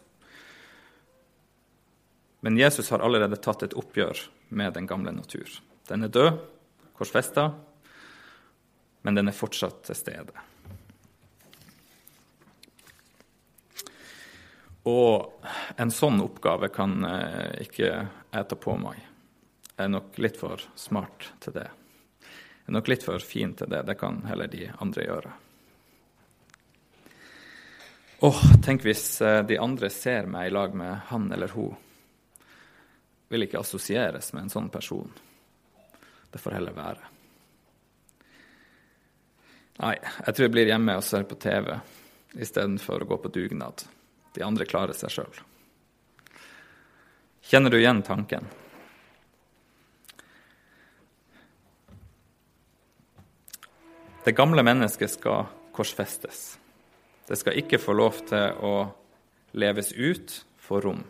Men 2.39 2.57
Jesus 2.57 2.89
har 2.89 3.03
allerede 3.03 3.39
tatt 3.41 3.63
et 3.63 3.75
oppgjør 3.75 4.21
med 4.55 4.73
den 4.73 4.87
gamle 4.87 5.11
natur. 5.11 5.49
Den 5.89 6.05
er 6.05 6.13
død, 6.13 6.37
korsfesta, 6.95 7.49
men 9.01 9.15
den 9.17 9.27
er 9.27 9.35
fortsatt 9.35 9.81
til 9.87 9.97
stede. 9.97 10.45
Og 14.87 15.43
en 15.77 15.91
sånn 15.91 16.21
oppgave 16.23 16.69
kan 16.73 17.03
eh, 17.05 17.65
ikke 17.65 17.89
jeg 17.89 18.47
ta 18.49 18.57
på 18.57 18.77
meg. 18.79 19.01
Jeg 19.75 19.85
er 19.85 19.91
nok 19.91 20.17
litt 20.23 20.39
for 20.39 20.63
smart 20.79 21.29
til 21.43 21.55
det. 21.59 21.67
Jeg 22.23 22.71
er 22.71 22.77
nok 22.77 22.89
litt 22.91 23.05
for 23.05 23.23
fin 23.23 23.53
til 23.59 23.69
det. 23.71 23.83
Det 23.87 23.97
kan 23.99 24.21
heller 24.29 24.49
de 24.51 24.69
andre 24.79 25.05
gjøre. 25.05 25.35
Åh, 28.27 28.41
tenk 28.63 28.83
hvis 28.87 29.03
eh, 29.23 29.41
de 29.47 29.59
andre 29.59 29.91
ser 29.93 30.27
meg 30.31 30.49
i 30.49 30.55
lag 30.55 30.75
med 30.75 31.11
han 31.11 31.29
eller 31.35 31.51
hun. 31.55 31.75
Vil 33.29 33.45
ikke 33.45 33.61
assosieres 33.61 34.31
med 34.33 34.47
en 34.47 34.53
sånn 34.53 34.69
person. 34.73 35.09
Det 36.29 36.41
får 36.41 36.57
heller 36.57 36.75
være. 36.77 37.15
Nei, 39.79 39.95
jeg 39.95 40.35
tror 40.35 40.45
jeg 40.45 40.53
blir 40.53 40.69
hjemme 40.69 40.97
og 40.99 41.05
ser 41.07 41.23
på 41.29 41.37
TV 41.39 41.71
istedenfor 42.35 43.05
å 43.05 43.09
gå 43.09 43.17
på 43.23 43.31
dugnad. 43.33 43.85
De 44.35 44.43
andre 44.45 44.67
klarer 44.67 44.97
seg 44.97 45.13
sjøl. 45.13 45.37
Kjenner 47.49 47.71
du 47.73 47.79
igjen 47.79 48.03
tanken? 48.05 48.49
Det 54.25 54.35
gamle 54.37 54.61
mennesket 54.67 55.15
skal 55.15 55.47
korsfestes. 55.73 56.59
Det 57.25 57.37
skal 57.39 57.57
ikke 57.61 57.79
få 57.81 57.95
lov 57.95 58.19
til 58.29 58.59
å 58.65 58.73
leves 59.57 59.93
ut 59.95 60.35
for 60.59 60.83
rom. 60.85 61.01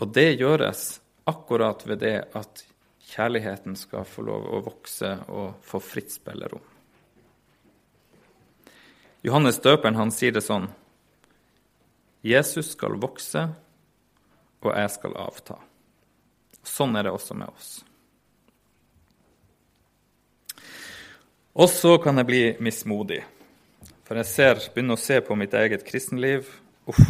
Og 0.00 0.08
det 0.08 0.40
gjøres 0.40 1.00
akkurat 1.28 1.82
ved 1.86 2.00
det 2.00 2.16
at 2.36 2.64
kjærligheten 3.10 3.76
skal 3.76 4.06
få 4.08 4.24
lov 4.24 4.46
å 4.48 4.60
vokse 4.64 5.10
og 5.28 5.60
få 5.66 5.80
fritt 5.82 6.12
spillerom. 6.14 6.62
Johannes 9.20 9.60
døperen 9.60 9.98
han 9.98 10.12
sier 10.14 10.32
det 10.32 10.44
sånn 10.46 10.70
Jesus 12.24 12.74
skal 12.74 12.98
vokse, 13.00 13.46
og 14.60 14.74
jeg 14.76 14.92
skal 14.92 15.14
avta. 15.16 15.56
Sånn 16.68 16.96
er 16.96 17.06
det 17.08 17.14
også 17.16 17.36
med 17.36 17.48
oss. 17.48 17.70
Og 21.56 21.68
så 21.72 21.94
kan 22.00 22.20
jeg 22.20 22.28
bli 22.28 22.42
mismodig, 22.60 23.22
for 24.04 24.20
jeg 24.20 24.28
ser, 24.28 24.60
begynner 24.74 25.00
å 25.00 25.00
se 25.00 25.16
på 25.24 25.36
mitt 25.36 25.56
eget 25.56 25.84
kristenliv. 25.88 26.48
Uff, 26.88 27.00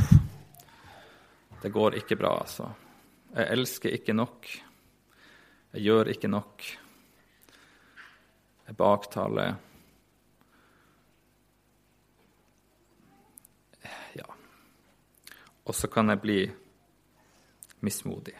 det 1.62 1.68
går 1.68 1.99
ikke 2.01 2.16
bra, 2.16 2.38
altså. 2.40 2.70
Jeg 3.35 3.53
elsker 3.55 3.94
ikke 3.94 4.14
nok. 4.16 4.46
Jeg 5.75 5.83
gjør 5.87 6.09
ikke 6.11 6.31
nok. 6.31 6.64
Jeg 8.66 8.77
baktaler. 8.79 9.59
Ja. 14.14 14.27
og 15.64 15.75
så 15.75 15.87
kan 15.87 16.09
jeg 16.11 16.20
bli 16.23 16.38
mismodig. 17.81 18.35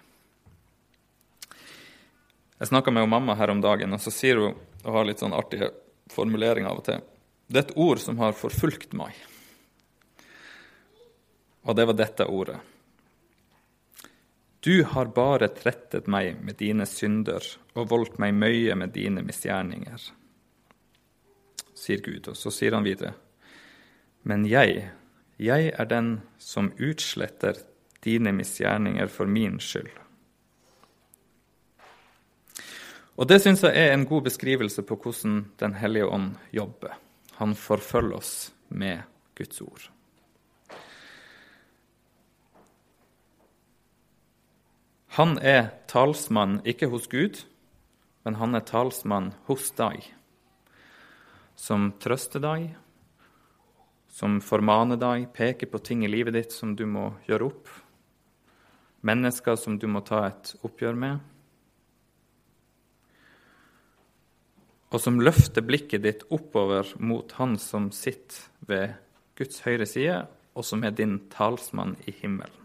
Jeg 2.61 2.69
snakka 2.69 2.91
med 2.91 3.09
mamma 3.09 3.35
her 3.35 3.51
om 3.51 3.61
dagen, 3.61 3.93
og 3.95 4.01
så 4.01 4.13
sier 4.13 4.41
hun 4.41 4.59
og 4.85 4.97
har 4.97 5.07
litt 5.09 5.23
sånn 5.23 5.37
artige 5.37 5.71
formuleringer 6.13 6.71
av 6.73 6.81
og 6.81 6.89
til. 6.89 7.05
Det 7.47 7.61
er 7.61 7.69
et 7.69 7.79
ord 7.79 8.01
som 8.03 8.19
har 8.21 8.37
forfulgt 8.37 8.93
meg. 8.97 9.17
Og 11.69 11.77
det 11.77 11.87
var 11.89 11.97
dette 11.99 12.27
ordet. 12.27 12.59
Du 14.61 14.83
har 14.85 15.13
bare 15.17 15.49
trettet 15.57 16.09
meg 16.11 16.43
med 16.45 16.59
dine 16.61 16.85
synder 16.87 17.45
og 17.75 17.89
voldt 17.91 18.19
meg 18.21 18.35
møye 18.37 18.77
med 18.77 18.93
dine 18.93 19.23
misgjerninger, 19.25 20.03
sier 21.73 22.03
Gud. 22.05 22.29
Og 22.29 22.37
så 22.37 22.53
sier 22.53 22.77
han 22.77 22.85
videre. 22.85 23.15
Men 24.29 24.45
jeg 24.45 24.91
jeg 25.41 25.71
er 25.73 25.87
den 25.89 26.21
som 26.37 26.69
utsletter 26.77 27.57
dine 28.05 28.33
misgjerninger 28.37 29.09
for 29.09 29.25
min 29.25 29.57
skyld. 29.61 29.89
Og 33.17 33.29
Det 33.29 33.41
syns 33.41 33.63
jeg 33.65 33.77
er 33.77 33.93
en 33.93 34.07
god 34.09 34.23
beskrivelse 34.29 34.83
på 34.83 34.97
hvordan 34.97 35.53
Den 35.61 35.75
hellige 35.75 36.07
ånd 36.07 36.37
jobber. 36.53 36.99
Han 37.37 37.55
forfølger 37.55 38.17
oss 38.17 38.53
med 38.69 39.01
Guds 39.35 39.61
ord. 39.61 39.91
Han 45.21 45.35
er 45.45 45.67
talsmann 45.85 46.63
ikke 46.65 46.87
hos 46.89 47.05
Gud, 47.13 47.43
men 48.25 48.39
han 48.41 48.57
er 48.57 48.63
talsmann 48.65 49.35
hos 49.51 49.67
deg, 49.77 50.07
som 51.61 51.91
trøster 52.01 52.41
deg, 52.41 52.71
som 54.09 54.39
formaner 54.41 54.97
deg, 54.97 55.27
peker 55.37 55.69
på 55.69 55.81
ting 55.85 56.07
i 56.07 56.09
livet 56.09 56.39
ditt 56.39 56.55
som 56.57 56.73
du 56.73 56.87
må 56.89 57.11
gjøre 57.27 57.51
opp, 57.51 57.69
mennesker 59.05 59.61
som 59.61 59.77
du 59.77 59.85
må 59.93 60.01
ta 60.09 60.23
et 60.31 60.55
oppgjør 60.65 60.97
med, 61.03 61.21
og 64.89 65.05
som 65.05 65.21
løfter 65.21 65.69
blikket 65.69 66.07
ditt 66.07 66.25
oppover 66.33 66.95
mot 66.97 67.37
Han 67.37 67.59
som 67.61 67.93
sitter 67.93 68.49
ved 68.73 68.97
Guds 69.37 69.61
høyre 69.69 69.85
side, 69.85 70.17
og 70.57 70.65
som 70.65 70.81
er 70.81 70.97
din 70.97 71.19
talsmann 71.29 71.99
i 72.09 72.17
himmelen. 72.23 72.60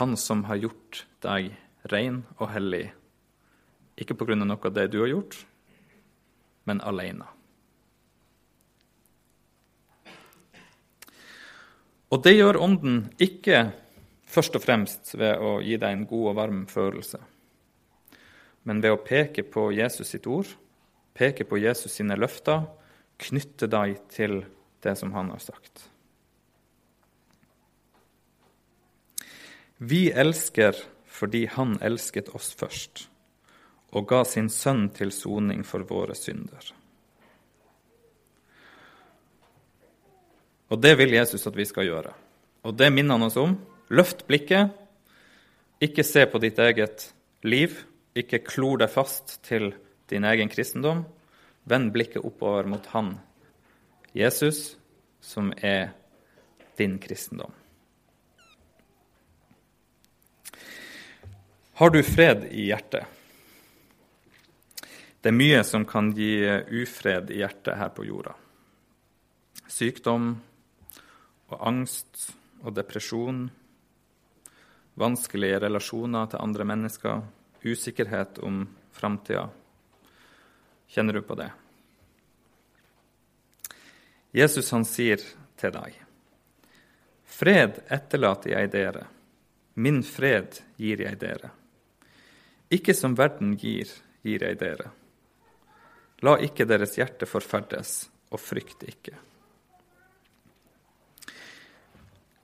Han 0.00 0.16
som 0.16 0.42
har 0.48 0.58
gjort 0.58 1.04
deg 1.22 1.52
ren 1.92 2.24
og 2.40 2.48
hellig, 2.50 2.88
ikke 3.94 4.16
på 4.18 4.26
grunn 4.26 4.42
av 4.42 4.48
noe 4.50 4.66
av 4.66 4.74
det 4.74 4.88
du 4.90 4.98
har 5.04 5.12
gjort, 5.12 5.36
men 6.66 6.82
alene. 6.82 7.28
Og 12.10 12.22
det 12.26 12.34
gjør 12.34 12.58
Ånden 12.62 12.98
ikke 13.22 13.68
først 14.26 14.58
og 14.58 14.64
fremst 14.66 15.14
ved 15.14 15.38
å 15.38 15.56
gi 15.62 15.78
deg 15.78 15.94
en 15.94 16.06
god 16.10 16.28
og 16.32 16.36
varm 16.40 16.60
følelse, 16.70 17.22
men 18.66 18.82
ved 18.82 18.96
å 18.96 19.02
peke 19.06 19.46
på 19.46 19.68
Jesus 19.78 20.10
sitt 20.10 20.26
ord, 20.26 20.50
peke 21.14 21.46
på 21.46 21.62
Jesus 21.62 21.94
sine 21.94 22.18
løfter, 22.18 22.66
knytte 23.22 23.70
deg 23.70 24.00
til 24.10 24.40
det 24.82 24.98
som 24.98 25.14
han 25.14 25.30
har 25.30 25.42
sagt. 25.42 25.93
Vi 29.78 30.10
elsker 30.10 30.78
fordi 31.10 31.46
han 31.50 31.78
elsket 31.82 32.30
oss 32.34 32.52
først 32.58 33.08
og 33.94 34.08
ga 34.10 34.24
sin 34.26 34.48
sønn 34.50 34.88
til 34.94 35.12
soning 35.14 35.62
for 35.66 35.86
våre 35.86 36.16
synder. 36.18 36.72
Og 40.74 40.80
det 40.82 40.96
vil 40.98 41.14
Jesus 41.14 41.46
at 41.46 41.54
vi 41.54 41.66
skal 41.68 41.86
gjøre. 41.86 42.14
Og 42.66 42.74
det 42.74 42.90
minner 42.90 43.14
han 43.14 43.28
oss 43.28 43.38
om. 43.38 43.54
Løft 43.94 44.24
blikket. 44.26 44.72
Ikke 45.84 46.02
se 46.06 46.24
på 46.26 46.40
ditt 46.42 46.58
eget 46.58 47.06
liv. 47.46 47.76
Ikke 48.18 48.42
klor 48.42 48.80
deg 48.82 48.90
fast 48.90 49.38
til 49.46 49.70
din 50.10 50.26
egen 50.26 50.50
kristendom. 50.50 51.04
Vend 51.70 51.92
blikket 51.94 52.24
oppover 52.24 52.66
mot 52.68 52.86
Han, 52.92 53.14
Jesus, 54.12 54.76
som 55.20 55.52
er 55.56 55.94
din 56.76 56.98
kristendom. 57.00 57.52
Har 61.76 61.90
du 61.90 62.02
fred 62.02 62.44
i 62.50 62.68
hjertet? 62.68 63.04
Det 65.20 65.30
er 65.32 65.34
mye 65.34 65.64
som 65.66 65.82
kan 65.82 66.12
gi 66.14 66.46
ufred 66.70 67.32
i 67.34 67.40
hjertet 67.40 67.74
her 67.80 67.88
på 67.90 68.04
jorda. 68.06 68.30
Sykdom, 69.66 70.28
og 71.50 71.64
angst 71.66 72.28
og 72.62 72.76
depresjon, 72.76 73.48
vanskelige 75.02 75.58
relasjoner 75.64 76.30
til 76.30 76.44
andre 76.44 76.68
mennesker, 76.70 77.24
usikkerhet 77.66 78.38
om 78.46 78.62
framtida. 78.94 79.48
Kjenner 80.94 81.18
du 81.18 81.24
på 81.26 81.38
det? 81.42 81.48
Jesus 84.30 84.70
han 84.70 84.86
sier 84.86 85.18
til 85.58 85.74
deg, 85.74 85.98
Fred 87.34 87.82
etterlater 87.90 88.54
jeg 88.54 88.70
dere, 88.70 89.08
min 89.74 90.04
fred 90.06 90.62
gir 90.78 91.02
jeg 91.02 91.18
dere. 91.18 91.50
Ikke 92.74 92.94
som 92.96 93.14
verden 93.18 93.54
gir, 93.60 93.90
gir 94.26 94.42
jeg 94.42 94.58
dere. 94.58 94.90
La 96.24 96.34
ikke 96.42 96.66
deres 96.66 96.96
hjerte 96.98 97.28
forferdes, 97.28 98.08
og 98.32 98.40
frykt 98.40 98.82
ikke. 98.88 99.14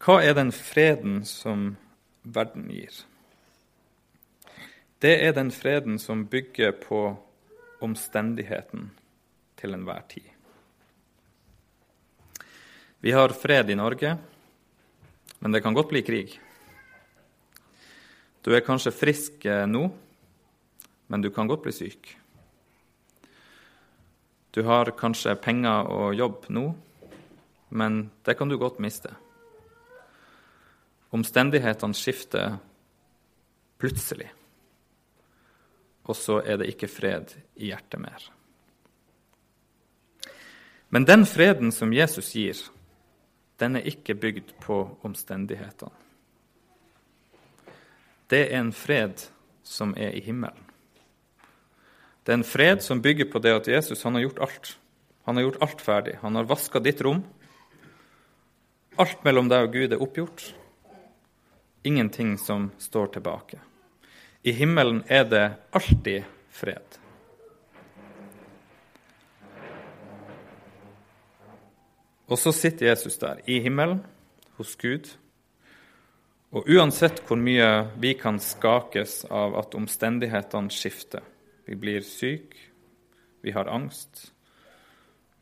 Hva 0.01 0.21
er 0.25 0.37
den 0.37 0.53
freden 0.55 1.23
som 1.29 1.75
verden 2.23 2.69
gir? 2.73 3.03
Det 5.01 5.15
er 5.25 5.33
den 5.37 5.51
freden 5.53 5.99
som 6.01 6.27
bygger 6.29 6.75
på 6.77 7.01
omstendigheten 7.81 8.91
til 9.61 9.75
enhver 9.77 10.05
tid. 10.09 10.29
Vi 13.01 13.13
har 13.17 13.33
fred 13.33 13.71
i 13.73 13.79
Norge, 13.81 14.13
men 15.41 15.53
det 15.53 15.63
kan 15.65 15.75
godt 15.77 15.89
bli 15.89 16.03
krig. 16.05 16.37
Du 18.45 18.53
er 18.53 18.65
kanskje 18.65 18.93
frisk 18.93 19.45
eh, 19.49 19.65
nå, 19.69 19.87
men 21.11 21.23
du 21.23 21.31
kan 21.35 21.49
godt 21.51 21.65
bli 21.67 21.73
syk. 21.75 22.13
Du 24.55 24.63
har 24.67 24.93
kanskje 24.99 25.35
penger 25.43 25.91
og 25.91 26.15
jobb 26.15 26.47
nå, 26.55 26.65
men 27.75 28.01
det 28.27 28.37
kan 28.39 28.51
du 28.51 28.57
godt 28.59 28.79
miste. 28.83 29.11
Omstendighetene 31.11 31.99
skifter 31.99 32.61
plutselig, 33.83 34.31
og 36.07 36.19
så 36.19 36.39
er 36.47 36.61
det 36.61 36.71
ikke 36.71 36.91
fred 36.91 37.35
i 37.59 37.73
hjertet 37.73 38.03
mer. 38.03 38.31
Men 40.91 41.07
den 41.07 41.27
freden 41.27 41.75
som 41.75 41.95
Jesus 41.95 42.33
gir, 42.35 42.59
den 43.59 43.79
er 43.79 43.87
ikke 43.87 44.15
bygd 44.15 44.55
på 44.63 44.83
omstendighetene. 45.07 45.95
Det 48.31 48.45
er 48.47 48.61
en 48.61 48.73
fred 48.73 49.27
som 49.67 49.95
er 49.99 50.15
i 50.15 50.23
himmelen. 50.23 50.70
Det 52.25 52.33
er 52.33 52.39
en 52.41 52.45
fred 52.45 52.83
som 52.85 53.01
bygger 53.03 53.31
på 53.33 53.41
det 53.41 53.53
at 53.57 53.69
Jesus 53.69 54.03
han 54.05 54.15
har 54.19 54.27
gjort 54.27 54.43
alt. 54.45 54.73
Han 55.25 55.37
har 55.37 55.43
gjort 55.43 55.63
alt 55.65 55.81
ferdig. 55.81 56.19
Han 56.21 56.37
har 56.37 56.49
vaska 56.49 56.81
ditt 56.81 57.01
rom. 57.01 57.23
Alt 59.01 59.25
mellom 59.25 59.49
deg 59.49 59.69
og 59.69 59.73
Gud 59.73 59.95
er 59.95 60.03
oppgjort. 60.05 60.45
Ingenting 61.83 62.37
som 62.39 62.71
står 62.79 63.15
tilbake. 63.17 63.61
I 64.43 64.53
himmelen 64.53 65.03
er 65.09 65.25
det 65.29 65.47
alltid 65.73 66.29
fred. 66.53 66.99
Og 72.31 72.39
så 72.39 72.53
sitter 72.55 72.93
Jesus 72.93 73.19
der, 73.19 73.41
i 73.47 73.59
himmelen, 73.61 74.05
hos 74.61 74.77
Gud. 74.79 75.09
Og 76.53 76.69
uansett 76.69 77.25
hvor 77.27 77.41
mye 77.41 77.89
vi 77.99 78.13
kan 78.19 78.39
skakes 78.43 79.25
av 79.31 79.57
at 79.59 79.75
omstendighetene 79.75 80.71
skifter 80.71 81.25
Vi 81.65 81.77
blir 81.77 82.01
syke, 82.01 82.57
vi 83.41 83.53
har 83.53 83.67
angst, 83.67 84.33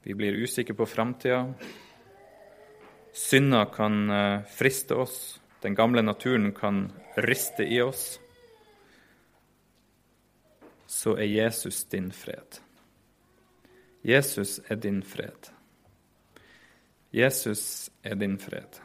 vi 0.03 0.15
blir 0.15 0.33
usikre 0.33 0.75
på 0.75 0.87
framtida. 0.87 1.55
Synda 3.13 3.65
kan 3.65 4.11
eh, 4.11 4.43
friste 4.43 4.95
oss, 4.95 5.41
den 5.61 5.75
gamle 5.75 6.03
naturen 6.03 6.53
kan 6.53 6.93
riste 7.17 7.67
i 7.67 7.81
oss. 7.83 8.21
Så 10.87 11.17
er 11.17 11.29
Jesus 11.29 11.85
din 11.85 12.13
fred. 12.13 12.61
Jesus 14.03 14.61
er 14.69 14.77
din 14.77 15.03
fred. 15.03 15.51
Jesus 17.11 17.91
er 18.03 18.15
din 18.15 18.39
fred. 18.39 18.81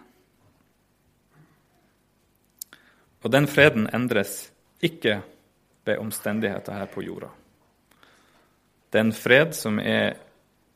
Og 3.24 3.32
den 3.32 3.48
freden 3.48 3.88
endres 3.96 4.52
ikke 4.84 5.22
ved 5.86 5.98
omstendigheter 5.98 6.74
her 6.74 6.86
på 6.86 7.02
jorda. 7.04 7.28
Det 8.92 9.00
er 9.00 9.04
en 9.08 9.14
fred 9.14 9.54
som 9.58 9.80
er 9.80 10.14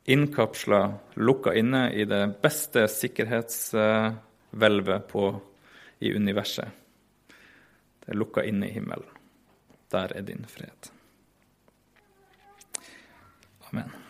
innkapsla, 0.07 0.93
lukka 1.15 1.53
inne 1.53 1.93
i 1.93 2.05
det 2.07 2.41
beste 2.41 2.87
sikkerhetshvelvet 2.89 5.15
i 5.99 6.15
universet. 6.15 6.67
Det 7.99 8.09
er 8.09 8.15
lukka 8.17 8.41
inne 8.47 8.67
i 8.69 8.73
himmelen. 8.73 9.09
Der 9.91 10.07
er 10.15 10.21
din 10.21 10.45
fred. 10.47 10.91
Amen. 13.69 14.06